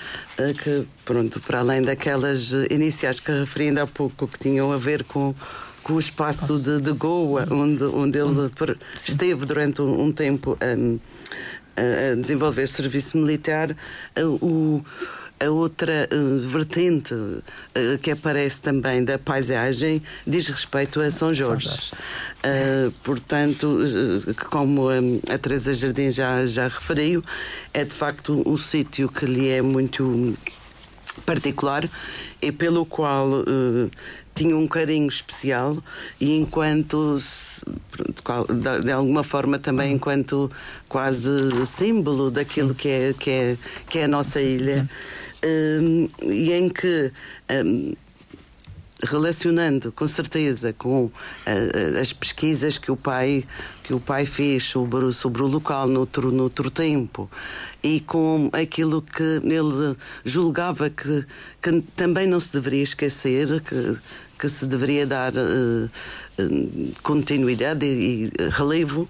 [0.62, 5.02] que, pronto, para além daquelas iniciais que referi ainda há pouco, que tinham a ver
[5.04, 5.34] com
[5.84, 8.50] com o espaço de, de Goa, onde, onde ele
[8.96, 13.76] esteve durante um, um tempo a, a, desenvolver serviço militar,
[14.40, 14.82] o
[15.44, 21.90] a outra uh, vertente uh, que aparece também da paisagem diz respeito a São Jorge.
[22.38, 23.78] Uh, portanto,
[24.50, 27.22] como a, a Teresa Jardim já, já referiu,
[27.72, 30.36] é de facto o sítio que lhe é muito
[31.26, 31.88] particular
[32.40, 33.44] e pelo qual
[34.34, 35.78] tinha um carinho especial
[36.20, 37.16] e enquanto
[38.82, 40.50] de alguma forma também enquanto
[40.88, 41.30] quase
[41.66, 43.56] símbolo daquilo que é, que é
[43.88, 44.88] que é a nossa ilha.
[45.44, 47.12] um, e em que
[47.64, 47.94] um,
[49.04, 53.44] relacionando com certeza com uh, as pesquisas que o pai
[53.82, 57.30] que o pai fez sobre, sobre o local noutro, noutro tempo
[57.82, 61.26] e com aquilo que ele julgava que,
[61.60, 63.98] que também não se deveria esquecer que
[64.38, 65.90] que se deveria dar uh,
[67.02, 69.08] continuidade e, e relevo,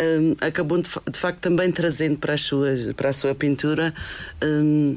[0.00, 3.92] um, acabou de, de, facto também trazendo para, as suas, para a sua pintura
[4.42, 4.96] um,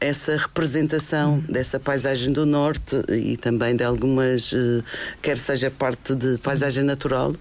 [0.00, 1.40] essa representação uhum.
[1.42, 4.82] dessa paisagem do norte e também de algumas, uh,
[5.20, 7.34] quer seja parte de paisagem natural,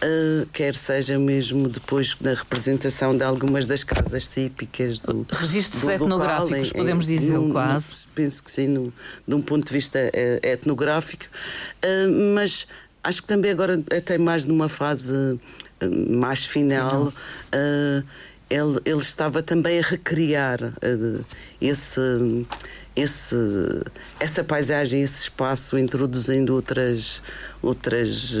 [0.00, 5.90] Uh, quer seja mesmo depois na representação de algumas das casas típicas do registros do
[5.90, 8.06] etnográficos, local, podemos dizer num, quase.
[8.14, 8.92] penso que sim, num,
[9.26, 11.24] de um ponto de vista uh, etnográfico,
[12.32, 12.68] mas
[13.02, 15.12] acho que também agora até mais numa fase
[16.08, 17.12] mais final.
[18.50, 20.58] Ele, ele estava também a recriar
[21.60, 22.00] esse
[22.96, 23.36] esse,
[24.18, 27.22] essa paisagem, esse espaço, introduzindo outras,
[27.62, 28.34] outras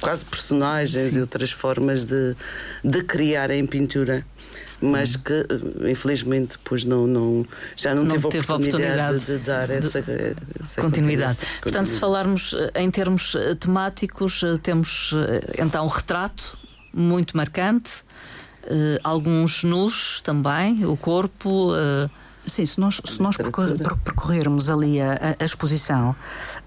[0.00, 1.18] quase personagens Sim.
[1.18, 2.34] e outras formas de,
[2.82, 4.26] de criar em pintura
[4.82, 5.46] mas que
[5.88, 7.46] infelizmente depois não, não
[7.76, 10.04] já não, não teve, teve oportunidade, oportunidade, de, de dar essa,
[10.60, 11.38] essa continuidade.
[11.60, 15.14] Portanto, se falarmos eh, em termos eh, temáticos, eh, temos
[15.56, 16.58] então um retrato
[16.92, 18.04] muito marcante,
[19.02, 21.72] alguns nus também, o corpo,
[22.44, 26.14] Sim, se nós, se nós percorrermos ali a, a exposição,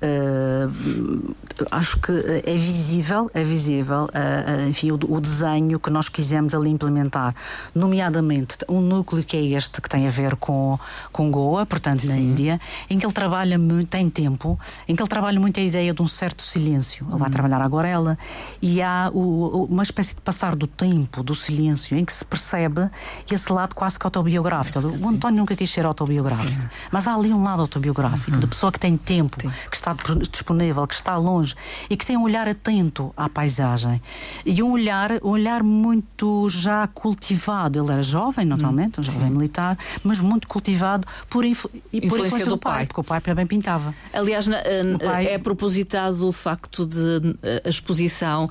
[0.01, 1.35] uh,
[1.69, 2.11] acho que
[2.45, 7.35] é visível, é visível, uh, enfim, o, o, desenho que nós quisemos ali implementar,
[7.73, 10.79] nomeadamente um núcleo que é este que tem a ver com,
[11.11, 12.07] com Goa, portanto Sim.
[12.07, 14.57] na Índia, em que ele trabalha muito, tem tempo,
[14.87, 17.05] em que ele trabalha muito a ideia de um certo silêncio.
[17.09, 17.33] Ele vai uhum.
[17.33, 18.17] trabalhar agora ela
[18.61, 22.89] e há o, uma espécie de passar do tempo, do silêncio, em que se percebe
[23.29, 24.79] esse lado quase que autobiográfico.
[24.79, 26.49] O António nunca quis ser autobiográfico.
[26.49, 26.69] Sim.
[26.91, 28.39] Mas há ali um lado autobiográfico, uhum.
[28.39, 29.51] de pessoa que tem tempo, Sim.
[29.69, 31.55] que está disponível, que está longe
[31.89, 34.01] e que tem um olhar atento à paisagem.
[34.45, 37.79] E um olhar, um olhar muito já cultivado.
[37.79, 39.11] Ele era jovem, naturalmente, um uhum.
[39.11, 39.33] jovem Sim.
[39.33, 43.01] militar, mas muito cultivado por, influ e por influência, influência do, do pai, pai, porque
[43.01, 43.93] o pai também pintava.
[44.13, 44.57] Aliás, na,
[45.03, 45.27] pai...
[45.27, 48.49] é propositado o facto de a exposição,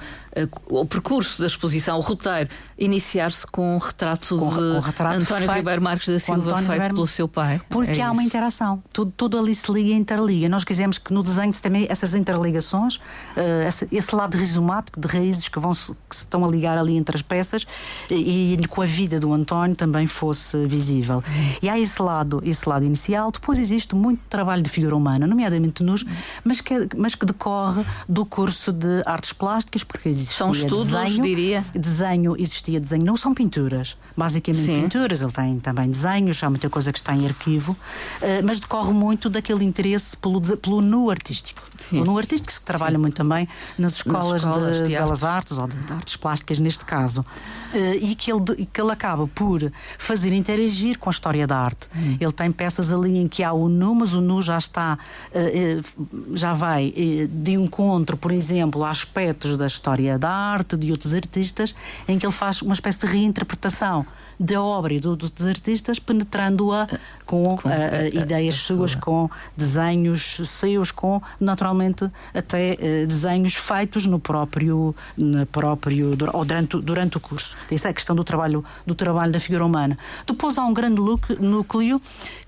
[0.66, 5.46] o percurso da exposição, o roteiro, iniciar-se com um retrato com, de com retrato António
[5.46, 7.61] feito, Ribeiro Marques da Silva, feito pelo seu pai.
[7.69, 8.12] Porque é há isso.
[8.12, 8.83] uma interação.
[8.93, 10.49] Tudo, tudo ali se liga e interliga.
[10.49, 15.49] Nós quisemos que no desenho também essas interligações, uh, esse, esse, lado rizomático de raízes
[15.49, 17.67] que, vão -se, que se estão a ligar ali entre as peças
[18.11, 21.23] e, e com a vida do António também fosse visível.
[21.62, 23.31] E há esse lado, esse lado inicial.
[23.31, 26.05] Depois existe muito trabalho de figura humana, nomeadamente nos,
[26.43, 31.23] mas que, mas que decorre do curso de artes plásticas, porque existia São estudos, desenho,
[31.23, 31.64] diria.
[31.75, 34.83] Desenho, existia desenho, não são pinturas, basicamente Sim.
[34.83, 38.92] pinturas, ele tem também desenhos, há muita coisa que está em arquivo, uh, mas decorre
[38.92, 41.62] muito daquele interesse pelo, pelo nu artístico.
[41.78, 42.00] Sim.
[42.00, 43.00] O nu artístico que se trabalha Sim.
[43.02, 46.59] muito também nas escolas, nas escolas de, de, belas artes ou de, de, artes plásticas,
[46.59, 49.61] neste caso, uh, e que ele, que ele acaba por
[49.98, 51.88] fazer interagir com a história da arte.
[51.94, 52.16] Hum.
[52.20, 54.96] Ele tem peças ali em que há o nu, mas o nu já está,
[55.30, 56.94] uh, já vai
[57.28, 61.74] de encontro, por exemplo, a aspectos da história da arte, de outros artistas,
[62.07, 64.07] em que ele faz uma espécie de reinterpretação
[64.38, 66.87] da obra e do, dos artistas, penetrando-a
[67.25, 67.68] com, com
[68.12, 76.16] ideias suas, com desenhos seus, com naturalmente até uh, desenhos feitos no próprio, no próprio
[76.33, 77.57] ou durante, durante o curso.
[77.70, 79.97] Essa é a questão do trabalho, do trabalho da figura humana.
[80.27, 81.01] Depois há um grande
[81.40, 82.01] núcleo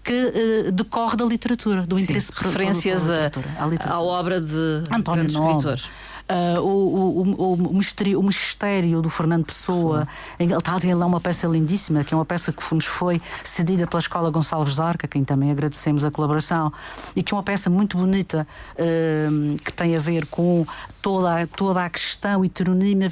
[0.03, 3.31] que uh, decorre da literatura, do Sim, interesse referências à,
[3.89, 5.89] à obra de António escritores
[6.31, 10.07] uh, o, o, o, mistério, o mistério do Fernando Pessoa.
[10.39, 13.87] Ele está ali lá uma peça lindíssima, que é uma peça que nos foi cedida
[13.87, 16.73] pela Escola Gonçalves Arca, a quem também agradecemos a colaboração,
[17.15, 20.67] e que é uma peça muito bonita uh, que tem a ver com
[21.01, 23.11] toda, toda a questão heteronímia.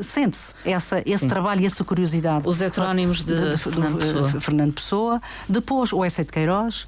[0.00, 1.28] Sente-se essa, esse Sim.
[1.28, 2.48] trabalho e essa curiosidade.
[2.48, 4.40] Os heterónimos de, de, de Fernando, Pessoa.
[4.40, 5.22] Fernando Pessoa.
[5.48, 6.86] Depois o Essay de Queiroz,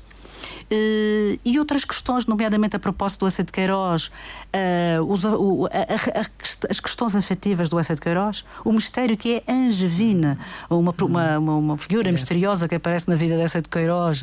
[1.44, 4.10] e outras questões, nomeadamente a propósito do Essa de Queiroz,
[4.52, 6.26] a,
[6.70, 11.78] as questões afetivas do Essa de Queiroz, o mistério que é Angevina, uma, uma, uma,
[11.78, 12.12] figura é.
[12.12, 14.20] misteriosa que aparece na vida dessa de Queiroz,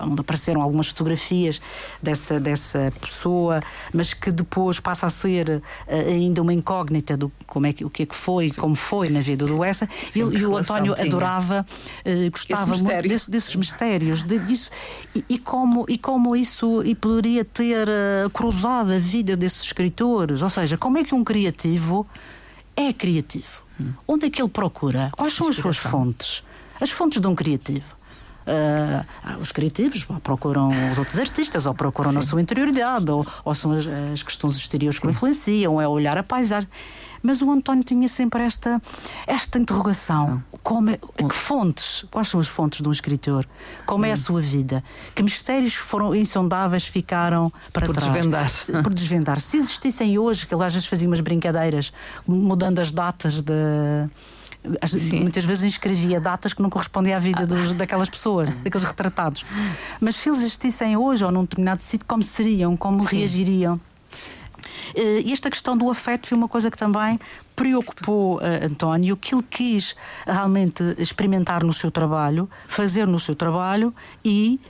[0.00, 1.60] onde apareceram algumas fotografias
[2.02, 3.60] dessa, dessa pessoa,
[3.92, 8.02] mas que depois passa a ser ainda uma incógnita do como é que, o que
[8.02, 9.88] é que foi, como foi na vida do Essa.
[10.10, 11.06] Sim, e, e o António tinha.
[11.06, 11.66] adorava,
[12.30, 14.70] gostava muito desse, desses mistérios, de, disso.
[15.14, 20.42] E, e, como, e como isso e poderia ter uh, cruzado a vida desses escritores?
[20.42, 22.06] Ou seja, como é que um criativo
[22.76, 23.62] é criativo?
[23.80, 23.92] Hum.
[24.06, 25.10] Onde é que ele procura?
[25.16, 26.42] Quais são as suas fontes?
[26.80, 27.96] As fontes de um criativo.
[28.48, 32.16] Uh, os criativos procuram os outros artistas, ou procuram Sim.
[32.16, 35.02] na sua interioridade, ou, ou são as, as questões exteriores Sim.
[35.02, 36.68] que o influenciam, é olhar a paisagem.
[37.22, 38.80] Mas o António tinha sempre esta,
[39.26, 42.04] esta interrogação: como é, que fontes?
[42.10, 43.46] Quais são as fontes de um escritor?
[43.86, 44.82] Como é a sua vida?
[45.14, 48.12] Que mistérios foram insondáveis ficaram para por trás?
[48.12, 48.50] Desvendar.
[48.82, 49.40] Por desvendar.
[49.40, 51.92] Se existissem hoje, que ele às vezes fazia umas brincadeiras,
[52.26, 54.08] mudando as datas de
[54.86, 55.20] Sim.
[55.20, 59.44] Muitas vezes inscrevia datas que não correspondiam à vida dos, daquelas pessoas, daqueles retratados.
[60.00, 63.16] Mas se eles existissem hoje ou num determinado sítio, como seriam, como Sim.
[63.16, 63.80] reagiriam?
[64.94, 67.18] Eh, e esta questão do afeto foi uma coisa que também
[67.54, 73.92] preocupou uh, António, que ele quis realmente experimentar no seu trabalho, fazer no seu trabalho
[74.24, 74.60] e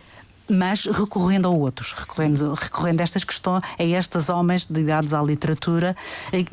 [0.48, 5.96] mas recorrendo a outros, recorrendo, recorrendo a estas questões, a estes homens ligados à literatura,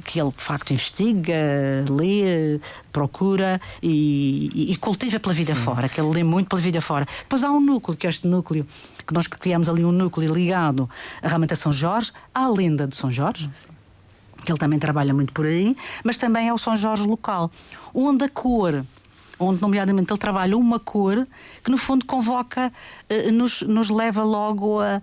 [0.04, 2.60] que ele de facto investiga, lê,
[2.92, 5.62] procura e, e cultiva pela vida Sim.
[5.62, 7.08] fora, que ele lê muito pela vida fora.
[7.20, 8.66] Depois há um núcleo, que é este núcleo,
[9.06, 10.90] que nós criamos ali um núcleo ligado
[11.22, 13.50] realmente a São Jorge, à lenda de São Jorge.
[14.44, 17.50] Que ele também trabalha muito por aí, mas também é o São Jorge local,
[17.94, 18.86] onde a cor
[19.40, 21.28] onde, nomeadamente, ele trabalha uma cor
[21.64, 22.72] que, no fundo, convoca,
[23.10, 25.02] eh, nos, nos leva logo a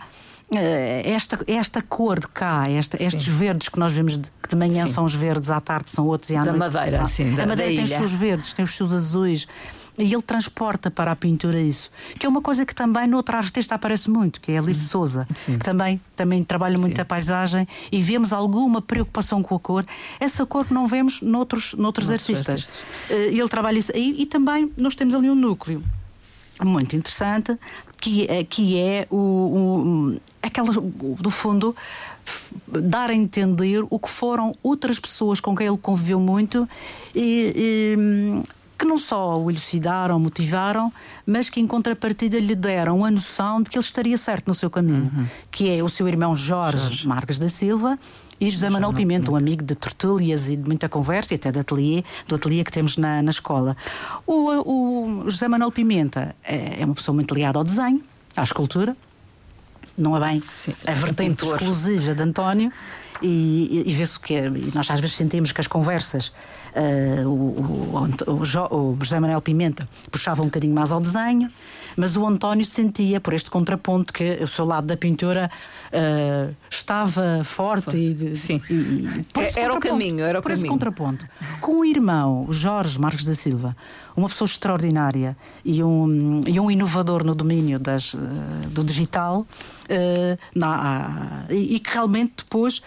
[0.58, 4.86] esta, esta cor de cá, esta, estes verdes que nós vemos, de, que de manhã
[4.86, 4.92] sim.
[4.92, 6.74] são os verdes, à tarde são outros e à da noite.
[6.74, 7.84] Madeira, ah, sim, da, a Madeira da tem ilha.
[7.84, 9.46] os seus verdes, tem os seus azuis.
[9.98, 11.90] E ele transporta para a pintura isso.
[12.18, 15.28] Que é uma coisa que também noutra artista aparece muito, que é a Alice Souza,
[15.44, 17.02] que também, também trabalha muito Sim.
[17.02, 19.84] a paisagem e vemos alguma preocupação com a cor.
[20.18, 22.48] Essa cor que não vemos noutros, noutros, noutros artistas.
[22.48, 22.74] artistas.
[23.10, 23.92] Eh, ele trabalha isso.
[23.94, 25.82] E, e também nós temos ali um núcleo
[26.64, 27.58] muito interessante
[28.00, 31.74] que, é, que é o, o aquela do fundo
[32.66, 36.68] dar a entender o que foram outras pessoas com quem ele conviveu muito
[37.14, 38.42] e, e
[38.78, 40.92] que não só o elucidaram, motivaram,
[41.24, 44.68] mas que em contrapartida lhe deram a noção de que ele estaria certo no seu
[44.68, 45.26] caminho, uhum.
[45.52, 47.08] que é o seu irmão Jorge, Jorge.
[47.08, 47.96] Marques da Silva
[48.40, 51.60] e José Manuel Pimenta, um amigo de tertúlias e de muita conversa e até de
[51.60, 53.76] ateliê, do ateliê que temos na, na escola.
[54.26, 58.02] O, o José Manuel Pimenta é, é uma pessoa muito ligada ao desenho,
[58.36, 58.96] à escultura,
[59.96, 62.72] não é bem Sim, a vertente exclusiva de António.
[63.20, 66.32] E, e, e vê-se que e nós às vezes sentimos que as conversas
[66.74, 71.50] Uh, o, o, o, José Manuel Pimenta puxava um bocadinho mais ao desenho,
[71.96, 75.50] mas o António sentia, por este contraponto, que o seu lado da pintura
[75.92, 77.84] uh, estava forte.
[77.84, 77.96] forte.
[77.96, 78.62] E, Sim.
[78.70, 79.26] E,
[79.56, 80.64] era o caminho, era o por caminho.
[80.64, 81.26] esse contraponto.
[81.60, 83.76] Com o irmão, Jorge Marques da Silva,
[84.16, 88.18] uma pessoa extraordinária e um, e um inovador no domínio das, uh,
[88.70, 92.82] do digital, uh, na, e, e que realmente depois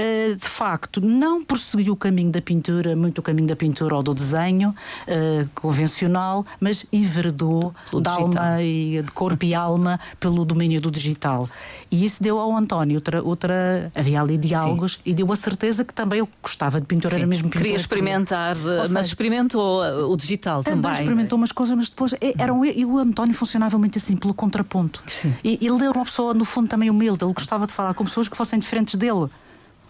[0.00, 4.02] eh, de facto, não prosseguiu o caminho da pintura, muito o caminho da pintura ou
[4.02, 10.80] do desenho uh, convencional, mas enveredou de alma e de corpo e alma pelo domínio
[10.80, 11.50] do digital.
[11.90, 13.20] E isso deu ao António outra.
[13.24, 15.00] outra havia ali diálogos Sim.
[15.06, 17.22] e deu a certeza que também ele gostava de pintura, Sim.
[17.22, 17.64] era mesmo pintura.
[17.64, 19.82] Queria experimentar, eh, mas experimentou
[20.12, 20.80] o digital também.
[20.80, 24.32] Também experimentou umas coisas, mas depois era um, e o António funcionava muito assim, pelo
[24.32, 25.02] contraponto.
[25.08, 25.34] Sim.
[25.42, 28.28] E ele era uma pessoa, no fundo, também humilde, ele gostava de falar com pessoas
[28.28, 29.28] que fossem diferentes dele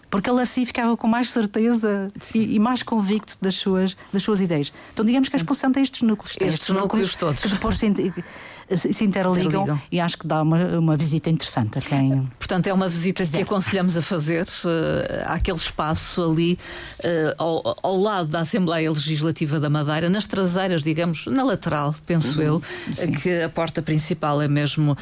[0.09, 4.41] porque ele assim ficava com mais certeza e, e, mais convicto das suas, das suas
[4.41, 4.73] ideias.
[4.93, 6.31] Então, digamos que a exposição tem estes núcleos.
[6.31, 7.41] Estes, estes núcleos, núcleos todos.
[7.43, 7.75] Que depois
[8.75, 12.29] se, interligam, interligam, e acho que dá uma, uma visita interessante a quem.
[12.37, 13.37] Portanto, é uma visita quiser.
[13.37, 16.57] que aconselhamos a fazer uh, àquele espaço ali
[16.99, 22.37] uh, ao, ao, lado da Assembleia Legislativa da Madeira, nas traseiras, digamos, na lateral, penso
[22.37, 23.11] uhum, eu, sim.
[23.11, 24.97] que a porta principal é mesmo uh,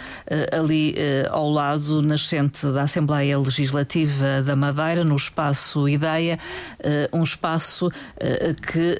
[0.57, 0.95] ali
[1.29, 6.39] ao lado, nascente da Assembleia Legislativa da Madeira, no espaço Ideia,
[7.13, 7.89] um espaço
[8.71, 8.97] que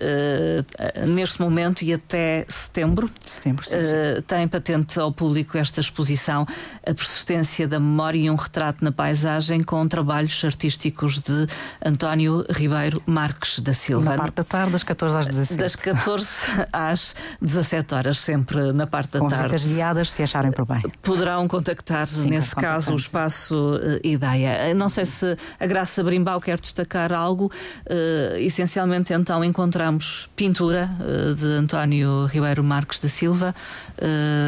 [1.07, 4.21] neste momento e até setembro, setembro sim, sim.
[4.25, 6.45] tem patente ao público esta exposição,
[6.85, 11.47] a persistência da memória e um retrato na paisagem com trabalhos artísticos de
[11.85, 14.11] António Ribeiro Marques da Silva.
[14.11, 15.61] Na parte da tarde, das 14 às 17.
[15.61, 16.27] Das 14
[16.73, 19.63] às 17 horas, sempre na parte da com tarde.
[19.63, 20.81] Com guiadas, se acharem por bem.
[21.03, 24.73] Poderão contactar, Sim, nesse caso, o espaço uh, Ideia.
[24.73, 27.51] Não sei se a Graça Brimbau quer destacar algo.
[27.85, 33.53] Uh, essencialmente, então, encontramos pintura uh, de António Ribeiro Marques da Silva,
[33.97, 34.46] uh,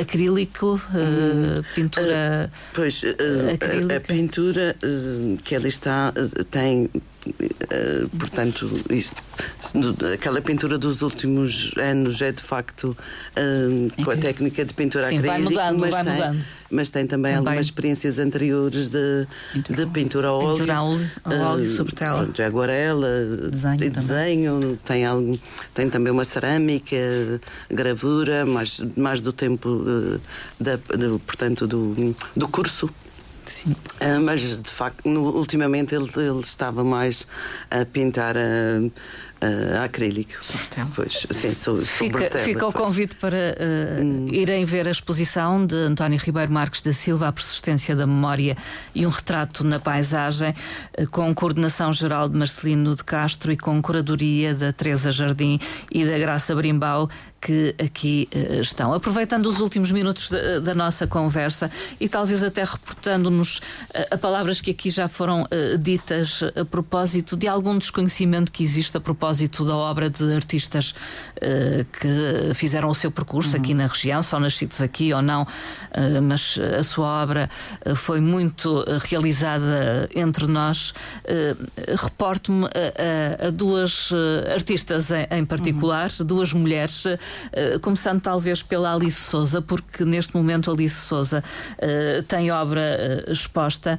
[0.00, 2.50] acrílico, uh, pintura.
[2.50, 4.76] Uh, pois, a, a, pintura
[5.44, 6.12] que ali está
[6.50, 7.13] tem Uh,
[8.18, 9.12] portanto, isso,
[10.12, 12.96] aquela pintura dos últimos anos é de facto
[13.36, 16.44] uh, com a técnica de pintura Sim, acrílica, vai mudando, mas, vai tem, mudando.
[16.70, 20.54] mas tem também, também, algumas experiências anteriores de pintura, de pintura a óleo.
[20.54, 22.22] Pintura a óleo, uh, óleo sobre tela.
[22.22, 23.08] Pronto, é aguarela,
[23.50, 25.04] desenho, de desenho tem,
[25.72, 26.96] tem também uma cerâmica,
[27.70, 29.84] gravura, mais, mais do tempo
[30.60, 30.78] da,
[31.26, 32.90] portanto, do, do curso.
[33.50, 33.72] Sim.
[33.72, 37.26] Uh, mas de facto, no, ultimamente ele, ele, estava mais
[37.70, 38.40] a pintar a,
[39.44, 40.34] uh, acrílico.
[40.94, 44.28] Pois, sim, fica, fica o convite para uh, hum.
[44.32, 48.56] irem ver a exposição de António Ribeiro Marques da Silva, A Persistência da Memória
[48.94, 50.54] e um Retrato na Paisagem,
[50.98, 55.58] uh, com coordenação geral de Marcelino de Castro e com curadoria da Teresa Jardim
[55.90, 57.08] e da Graça Brimbau,
[57.44, 58.94] que aqui uh, estão.
[58.94, 61.70] Aproveitando os últimos minutos da, da nossa conversa
[62.00, 63.60] e talvez até reportando-nos
[64.10, 65.46] a palavras que aqui já foram
[65.78, 70.94] ditas a propósito de algum desconhecimento que existe a propósito da obra de artistas
[71.36, 73.62] uh, que fizeram o seu percurso uhum.
[73.62, 77.50] aqui na região, são nascidos aqui ou não, uh, mas a sua obra
[77.86, 80.94] uh, foi muito realizada entre nós.
[82.02, 84.10] Reporto-me a, a, a, duas
[84.54, 86.26] artistas em, em particular, uhum.
[86.26, 87.04] duas mulheres,
[87.52, 91.42] Uh, começando talvez pela Alice Souza, porque neste momento Alice Souza
[91.78, 93.98] uh, tem obra uh, exposta,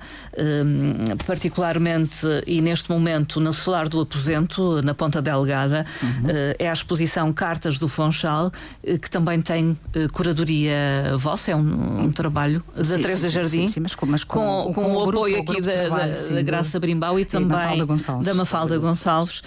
[1.25, 5.85] particularmente e neste momento no Solar do Aposento, na Ponta Delgada.
[6.01, 6.29] Uhum.
[6.59, 8.51] é a exposição Cartas do Fonchal,
[8.83, 9.77] que também tem
[10.11, 14.39] curadoria vossa, é um, um trabalho da Teresa Jardim, sim, sim, mas com, mas com,
[14.39, 17.25] com, com, com o, grupo, apoio aqui da, trabalho, da, sim, da, Graça Brimbau e
[17.25, 19.41] também Mafalda Gonçalves, da Mafalda Gonçalves,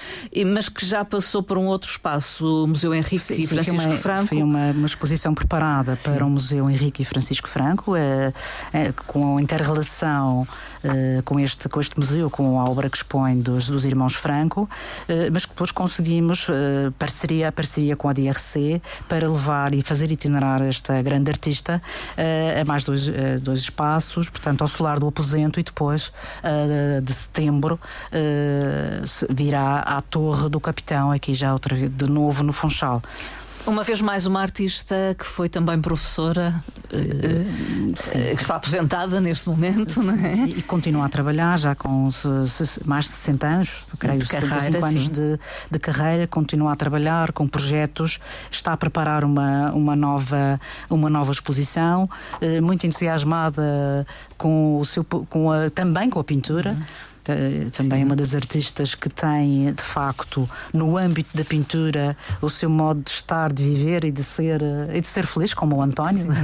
[0.46, 3.92] mas que já passou por um outro espaço, o Museu Henrique sim, e Francisco foi
[3.92, 4.26] uma, Franco.
[4.28, 8.32] Foi uma, uma exposição preparada para o Museu Henrique e Francisco Franco, é,
[8.72, 10.46] é, com a inter-relação
[10.82, 14.68] é, com, este, com este museu, com a obra que expõe dos, dos irmãos Franco,
[15.32, 16.46] mas que depois conseguimos
[16.98, 21.82] parceria, parceria com a DRC para levar e fazer itinerar esta grande artista
[22.60, 23.10] a mais dois,
[23.40, 26.12] dois espaços, portanto, ao Solar do Aposento e depois
[27.02, 27.78] de setembro
[29.28, 33.02] virá à Torre do Capitão, aqui já outra de novo no Funchal.
[33.66, 37.92] Uma vez mais, uma artista que foi também professora, uh,
[38.36, 40.34] que está aposentada neste momento, não é?
[40.46, 42.08] E continua a trabalhar já com
[42.86, 45.38] mais de 60 anos, creio, de carreira, anos de,
[45.70, 48.18] de, carreira, continua a trabalhar com projetos,
[48.50, 52.08] está a preparar uma, uma, nova, uma nova exposição,
[52.62, 54.06] muito entusiasmada
[54.36, 56.70] com o seu, com a, também com a pintura.
[56.70, 57.07] Uhum
[57.72, 58.04] também Sim.
[58.04, 63.10] uma das artistas que tem, de facto, no âmbito da pintura, o seu modo de
[63.10, 66.26] estar, de viver e de ser, eh, e de ser feliz, como o António.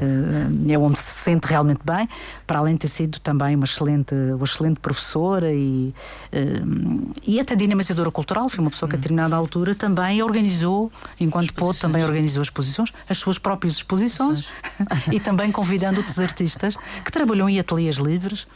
[0.00, 2.08] Eh, é onde se sente realmente bem,
[2.46, 5.92] para além de ter sido também uma excelente, uma excelente professora e,
[6.30, 6.62] eh,
[7.26, 8.48] e até dinamizadora cultural.
[8.48, 13.18] Foi uma pessoa que, a determinada altura, também organizou, enquanto pôde, também organizou exposições, as
[13.18, 14.46] suas próprias exposições,
[15.10, 18.46] e também convidando outros artistas que trabalham em ateliês livres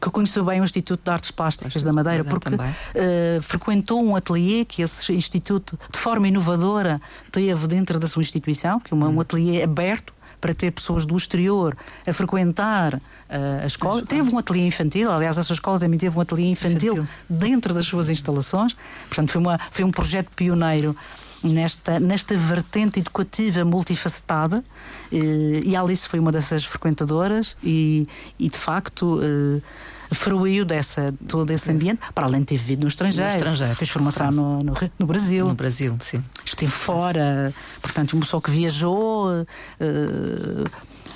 [0.00, 4.64] que conheceu bem o Instituto de Artes Plásticas da Madeira, porque uh, frequentou um ateliê
[4.64, 7.00] que esse instituto, de forma inovadora,
[7.32, 9.20] teve dentro da sua instituição, que é uma, um hum.
[9.20, 11.76] ateliê aberto para ter pessoas do exterior
[12.06, 13.00] a frequentar uh,
[13.62, 14.04] a escola.
[14.04, 17.08] Teve um ateliê infantil, aliás, essa escola também teve um ateliê infantil, infantil.
[17.28, 18.76] dentro das suas instalações.
[19.08, 20.96] Portanto, foi, uma, foi um projeto pioneiro
[21.42, 24.62] nesta, nesta vertente educativa multifacetada
[25.12, 28.08] eh, e Alice foi uma dessas frequentadoras e,
[28.38, 29.60] e de facto eh,
[30.12, 33.30] fruiu dessa, todo esse ambiente, para além de ter vivido no estrangeiro.
[33.30, 33.76] No estrangeiro.
[33.76, 35.46] Fez formação no, no, no, Brasil.
[35.46, 36.24] No Brasil, sim.
[36.44, 40.70] Esteve fora, portanto, uma pessoa que viajou, uh,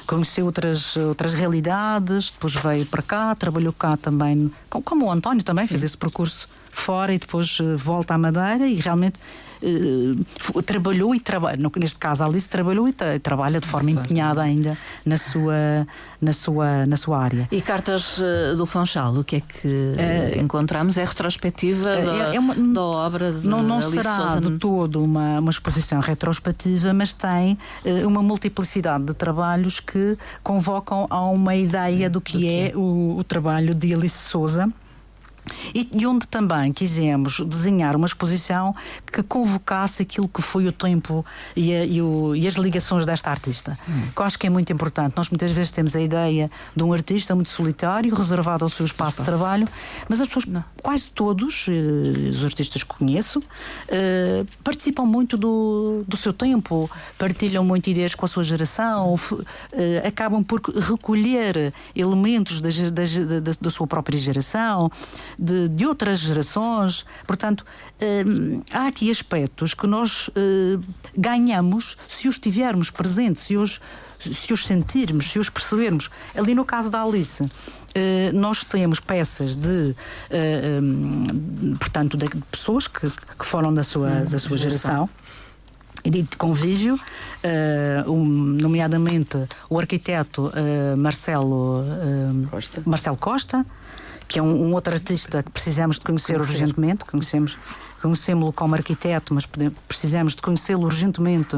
[0.06, 5.64] conheceu outras, outras realidades, depois veio para cá, trabalhou cá também, como o António também
[5.64, 5.70] sim.
[5.70, 9.18] fez esse percurso fora e depois volta à Madeira e realmente
[9.62, 14.42] uh, trabalhou e trabalha, neste caso a Alice trabalhou e tra trabalha de forma empenhada
[14.42, 15.86] ainda na sua,
[16.20, 17.48] na sua, na sua área.
[17.50, 20.98] E cartas uh, do Fonchal, o que é que uh, encontramos?
[20.98, 24.40] É retrospectiva é, da, é uma, da, obra de Não, não Alice será Sousa.
[24.40, 27.58] de todo uma, uma exposição retrospectiva, mas tem
[28.06, 32.76] uma multiplicidade de trabalhos que convocam a uma ideia do que, do que é, é
[32.76, 34.72] o, o trabalho de Alice Souza
[35.74, 38.74] e, e, onde também quisemos desenhar uma exposição
[39.10, 41.24] que convocasse aquilo que foi o tempo
[41.56, 43.78] e, a, e, o, e as ligações desta artista.
[43.88, 44.08] Hum.
[44.14, 45.14] Que eu acho que é muito importante.
[45.16, 49.20] Nós muitas vezes temos a ideia de um artista muito solitário, reservado ao seu espaço,
[49.20, 49.30] espaço.
[49.30, 49.68] de trabalho,
[50.08, 50.64] mas as pessoas, Não.
[50.82, 53.42] quase todos, eh, os artistas que conheço,
[53.88, 59.14] eh, participam muito do, do seu tempo, partilham muito ideias com a sua geração,
[59.72, 64.90] eh, acabam por recolher elementos da, da, da, da sua própria geração
[65.38, 67.04] de, de outras gerações.
[67.26, 67.64] Portanto,
[68.00, 68.24] eh,
[68.72, 70.78] há aqui aspectos que nós eh,
[71.16, 73.80] ganhamos se os tivermos presentes, se os,
[74.18, 76.10] se os sentirmos, se os percebermos.
[76.34, 77.42] Ali no caso da Alice.
[77.42, 79.94] Uh, nós temos peças de,
[81.78, 85.10] portanto, de pessoas que, que foram da sua, da sua geração
[86.04, 89.38] e de convívio, uh, um, nomeadamente
[89.70, 92.82] o arquiteto uh, Marcelo, uh, Costa.
[92.84, 93.64] Marcelo Costa,
[94.28, 96.52] que é um, um outro artista que precisamos de conhecer, conhecer.
[96.52, 97.04] urgentemente.
[97.04, 97.58] Conhecemos,
[98.00, 99.46] conhecemos-lo como arquiteto, mas
[99.86, 101.56] precisamos de conhecê-lo urgentemente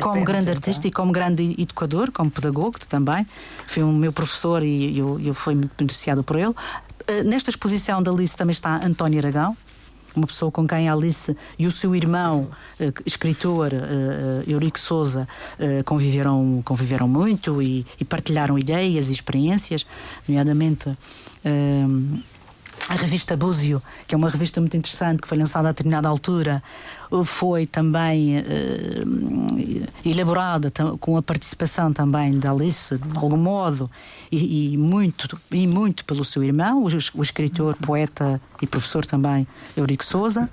[0.00, 0.54] como grande então.
[0.54, 3.26] artista e como grande educador, como pedagogo também.
[3.66, 6.50] Foi um meu professor e eu, eu fui muito beneficiado por ele.
[6.50, 9.56] Uh, nesta exposição da Alice também está António Aragão,
[10.16, 12.48] uma pessoa com quem a Alice e o seu irmão,
[12.80, 15.26] uh, escritor uh, Eurico Souza,
[15.84, 19.86] conviveram, conviveram muito e, e, partilharam ideias e experiências,
[20.28, 20.96] nomeadamente
[22.88, 26.62] a revista Búzio, que é uma revista muito interessante, que foi lançada a determinada altura,
[27.22, 33.90] foi também uh, elaborada com a participação também da Alice, de algum modo,
[34.32, 36.88] e, e muito, e muito pelo seu irmão, o,
[37.18, 39.46] o escritor, poeta e professor também,
[39.76, 40.48] Eurico Souza.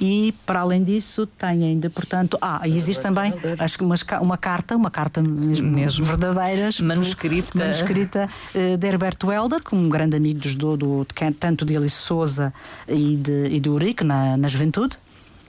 [0.00, 2.36] E, para além disso, tem ainda, portanto.
[2.42, 6.04] Ah, e existe também acho que uma, uma carta, uma carta mesmo, mesmo.
[6.04, 6.80] verdadeiras.
[6.80, 7.56] Manuscrita.
[7.56, 11.76] Manuscrita uh, de Herberto Helder, que um grande amigo dos, do, do, de, tanto de
[11.76, 12.52] Alice Souza
[12.88, 14.98] e de, e de Eurico na, na juventude.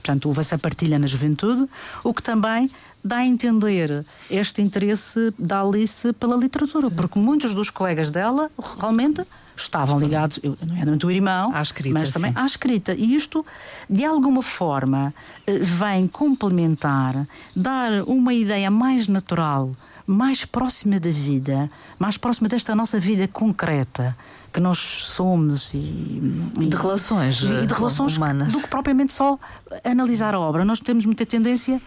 [0.06, 1.68] Portanto, houve essa partilha na juventude,
[2.04, 2.70] o que também
[3.04, 9.24] dá a entender este interesse da Alice pela literatura, porque muitos dos colegas dela realmente
[9.58, 12.38] estavam ligados, eu, não é do irmão, à escrita, mas também sim.
[12.38, 12.94] à escrita.
[12.94, 13.44] E isto,
[13.90, 15.12] de alguma forma,
[15.48, 19.72] eh, vem complementar, dar uma ideia mais natural,
[20.06, 24.16] mais próxima da vida, mais próxima desta nossa vida concreta
[24.56, 29.38] que nós somos e, e de relações e de relações humanas do que propriamente só
[29.84, 30.64] analisar a obra.
[30.64, 31.82] Nós temos muita tendência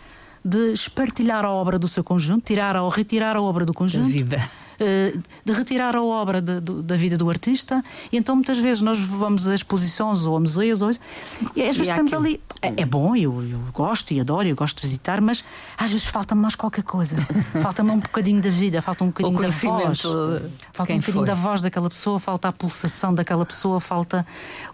[0.44, 4.04] de espartilhar a obra do seu conjunto, tirar ou retirar a obra do conjunto.
[4.04, 4.50] Da vida.
[4.80, 5.12] Eh,
[5.44, 8.96] de retirar a obra de, de, da vida do artista, e então muitas vezes nós
[9.00, 11.00] vamos a exposições ou a museus, ou isso,
[11.56, 12.40] e às vezes e estamos ali.
[12.62, 15.42] É, é, bom, eu, eu gosto e adoro, eu gosto de visitar, mas
[15.76, 17.16] às vezes falta-me mais qualquer coisa.
[17.60, 20.00] falta-me um bocadinho da vida, falta um bocadinho da voz.
[20.00, 21.24] Falta um bocadinho foi.
[21.24, 24.24] da voz daquela pessoa, falta a pulsação daquela pessoa, falta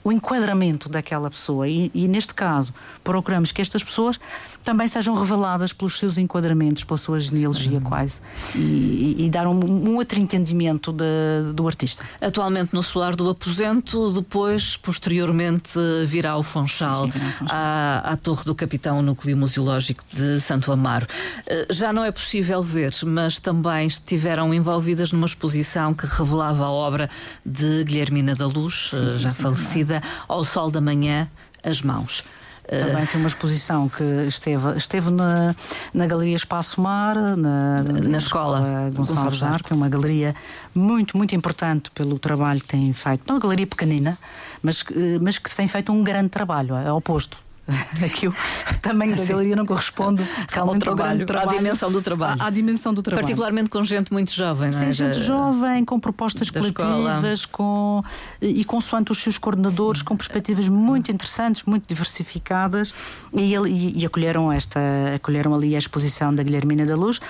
[0.03, 1.67] o enquadramento daquela pessoa.
[1.67, 4.21] E, e neste caso, procuramos que estas pessoas
[4.63, 8.21] também sejam reveladas pelos seus enquadramentos, pela sua genealogia quase,
[8.55, 12.05] e, e, e dar um, um um outro entendimento de, do artista.
[12.21, 17.57] Atualmente no Solar do Aposento, depois, posteriormente, virá ao Funchal, sim, sim, Funchal.
[17.57, 21.07] À, à, Torre do Capitão Núcleo Museológico de Santo Amaro.
[21.47, 26.71] Eh, já não é possível ver, mas também estiveram envolvidas numa exposição que revelava a
[26.71, 27.09] obra
[27.47, 30.03] de Guilhermina da Luz, sim, eh, já falecida.
[30.27, 31.29] Ao Sol da Manhã,
[31.63, 32.25] As Mãos.
[32.69, 35.55] Também foi uma exposição que esteve, esteve na,
[35.93, 40.35] na Galeria Espaço Mar, na, na, na escola, escola Gonçalves Arco, é uma galeria
[40.75, 43.23] muito, muito importante pelo trabalho que tem feito.
[43.27, 44.19] Não uma galeria pequenina,
[44.63, 44.83] mas,
[45.21, 47.37] mas que tem feito um grande trabalho, é oposto.
[48.05, 48.35] Aqui o
[48.83, 50.23] tamanho da galeria não corresponde
[50.55, 52.43] ao trabalho, trabalho, à dimensão do trabalho.
[52.43, 53.23] À, à, dimensão do trabalho.
[53.23, 54.87] Particularmente com gente muito jovem, não é?
[54.87, 58.03] Sim, gente da, jovem, com propostas coletivas, com,
[58.41, 60.05] e consoante os seus coordenadores, Sim.
[60.05, 62.93] com perspectivas muito interessantes, muito diversificadas,
[63.35, 64.81] e, e, e acolheram, esta,
[65.15, 67.21] acolheram ali a exposição da Guilhermina da Luz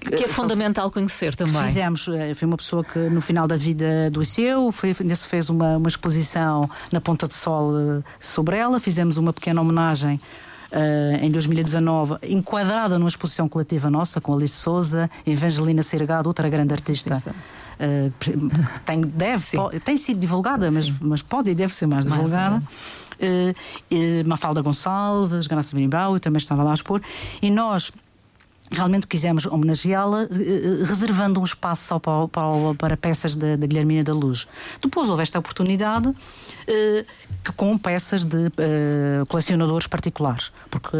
[0.00, 1.62] que é fundamental conhecer também.
[1.64, 5.48] Fizemos, eh, foi uma pessoa que no final da vida adoeceu, foi, ainda se fez
[5.48, 10.20] uma, uma exposição na Ponta do Sol eh, sobre ela, fizemos uma pequena homenagem
[10.66, 16.74] Uh, em 2019, enquadrada numa exposição coletiva nossa com Alice Souza, Evangelina Sergado, outra grande
[16.74, 17.22] artista.
[17.78, 18.12] Uh,
[18.84, 22.56] tem, deve, pode, tem sido divulgada, mas, mas pode e deve ser mais divulgada.
[22.56, 23.50] Uh,
[23.94, 27.00] uh, Mafalda Gonçalves, Graça Benimbau, também estava lá a expor.
[27.40, 27.92] E nós
[28.70, 34.02] realmente quisemos homenageá-la, eh, eh, reservando um espaço só para, para, para peças da, Guilhermina
[34.02, 34.46] da Luz.
[34.82, 36.12] Depois houve esta oportunidade
[36.66, 37.04] eh,
[37.42, 38.50] que com peças de
[39.28, 40.96] colecionadores particulares, porque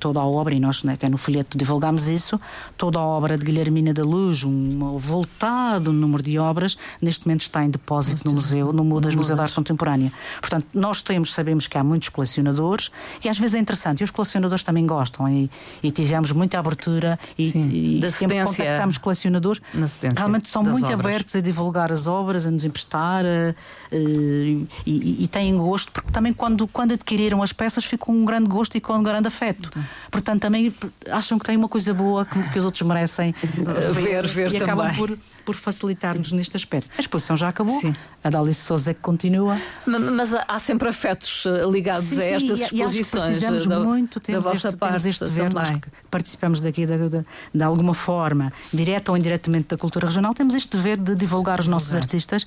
[0.00, 2.40] toda a obra, e nós né, até no folheto divulgámos isso,
[2.76, 7.64] toda a obra de Guilhermina da Luz, um voltado número de obras, neste momento está
[7.64, 10.12] em depósito no museu, no Mudas Museu de Arte Contemporânea.
[10.40, 12.90] Portanto, nós temos, sabemos que há muitos colecionadores
[13.24, 15.50] e às vezes é interessante, e os colecionadores também gostam, e,
[15.82, 19.62] e tivemos muita abertura e, Sim, e da sempre contactamos colecionadores.
[20.16, 21.00] Realmente são muito obras.
[21.00, 23.96] abertos a divulgar as obras, a nos emprestar a, a,
[24.86, 28.48] e, e, têm gosto, porque também quando, quando adquiriram as peças ficam com um grande
[28.48, 29.68] gosto e com um grande afeto.
[29.68, 29.84] Então.
[30.10, 30.74] Portanto, também
[31.10, 33.34] acham que têm uma coisa boa que, que os outros merecem
[33.92, 34.62] ver, ver, e também.
[34.62, 36.90] acabam por por facilitar-nos neste aspecto.
[36.98, 37.94] A exposição já acabou, sim.
[38.22, 39.56] a Dalice Souza é que continua.
[39.86, 43.24] Mas, mas, há sempre afetos eh, ligados sim, sim, a estas exposições.
[43.24, 45.52] E, precisamos eh, da, muito, temos, da este, parte temos este dever,
[46.10, 50.76] participamos daqui de, de, de, alguma forma, direta ou indiretamente da cultura regional, temos este
[50.76, 52.44] dever de divulgar os nossos artistas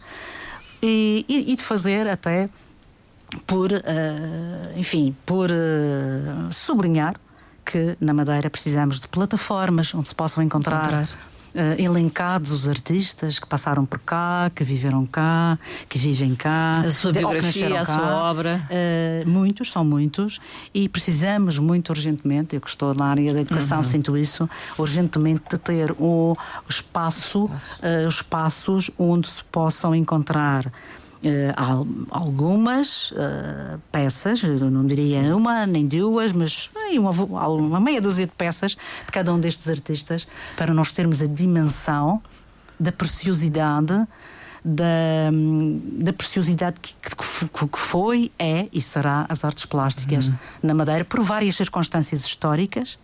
[0.83, 2.49] e, e, e de fazer até
[3.45, 7.15] por, uh, enfim, por uh, sublinhar
[7.65, 13.39] que na Madeira precisamos de plataformas onde se possam encontrar, encontrar uh, elencados os artistas
[13.39, 15.57] que passaram por cá, que viveram cá,
[15.87, 17.97] que vivem cá, a sua biografia, a cá.
[17.97, 18.61] sua obra.
[18.69, 20.39] Uh, muitos, são muitos,
[20.73, 23.83] e precisamos muito urgentemente, eu que estou na área da educação, uhum.
[23.83, 26.35] sinto isso, urgentemente de ter o
[26.67, 30.71] espaço, uh, os espaços onde se possam encontrar
[31.21, 38.31] Uh, algumas uh, peças, não diria uma nem duas, mas uma, uma meia dúzia de
[38.31, 38.71] peças
[39.05, 42.21] de cada um destes artistas para nós termos a dimensão
[42.79, 44.07] da preciosidade
[44.63, 45.31] da,
[46.03, 50.35] da preciosidade que, que, que, foi, é e será as artes plásticas uhum.
[50.63, 52.97] na Madeira, por várias circunstâncias históricas.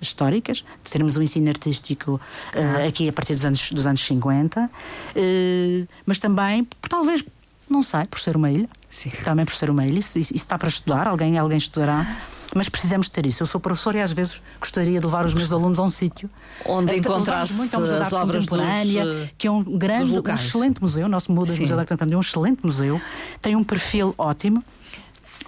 [0.00, 2.20] Históricas, de termos um ensino artístico
[2.56, 7.24] uh, aqui a partir dos anos, dos anos 50, uh, mas também, talvez,
[7.72, 9.10] não sei, por ser uma ilha, Sim.
[9.24, 12.06] também por ser uma ilha, isso, isso está para estudar, alguém, alguém estudará.
[12.54, 13.42] Mas precisamos ter isso.
[13.42, 16.28] Eu sou professor e às vezes gostaria de levar os meus alunos a um sítio.
[16.66, 20.80] Onde encontrasse muito ao Museu da Arte Contemporânea, dos, que é um grande, um excelente
[20.82, 21.06] museu.
[21.06, 23.00] O nosso Museu da Arte Contemporânea é um excelente museu,
[23.40, 24.62] tem um perfil ótimo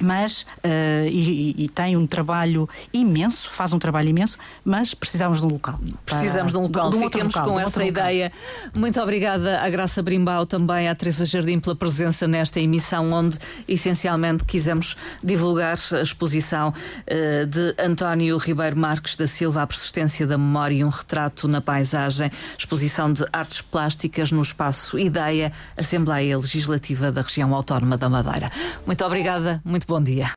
[0.00, 5.46] mas uh, e, e, tem um trabalho imenso, faz um trabalho imenso, mas precisamos de
[5.46, 5.78] um local.
[6.04, 6.90] Precisamos de um local.
[6.90, 8.32] De, de um Ficamos local, com essa ideia.
[8.74, 13.38] Muito obrigada à Graça Brimbau, também à Teresa Jardim pela presença nesta emissão, onde
[13.68, 20.38] essencialmente quisemos divulgar a exposição uh, de António Ribeiro Marques da Silva, A Persistência da
[20.38, 27.10] Memória e um Retrato na Paisagem, exposição de artes plásticas no espaço Ideia, Assembleia Legislativa
[27.10, 28.50] da Região Autónoma da Madeira.
[28.86, 30.30] Muito obrigada, muito muito bom dia.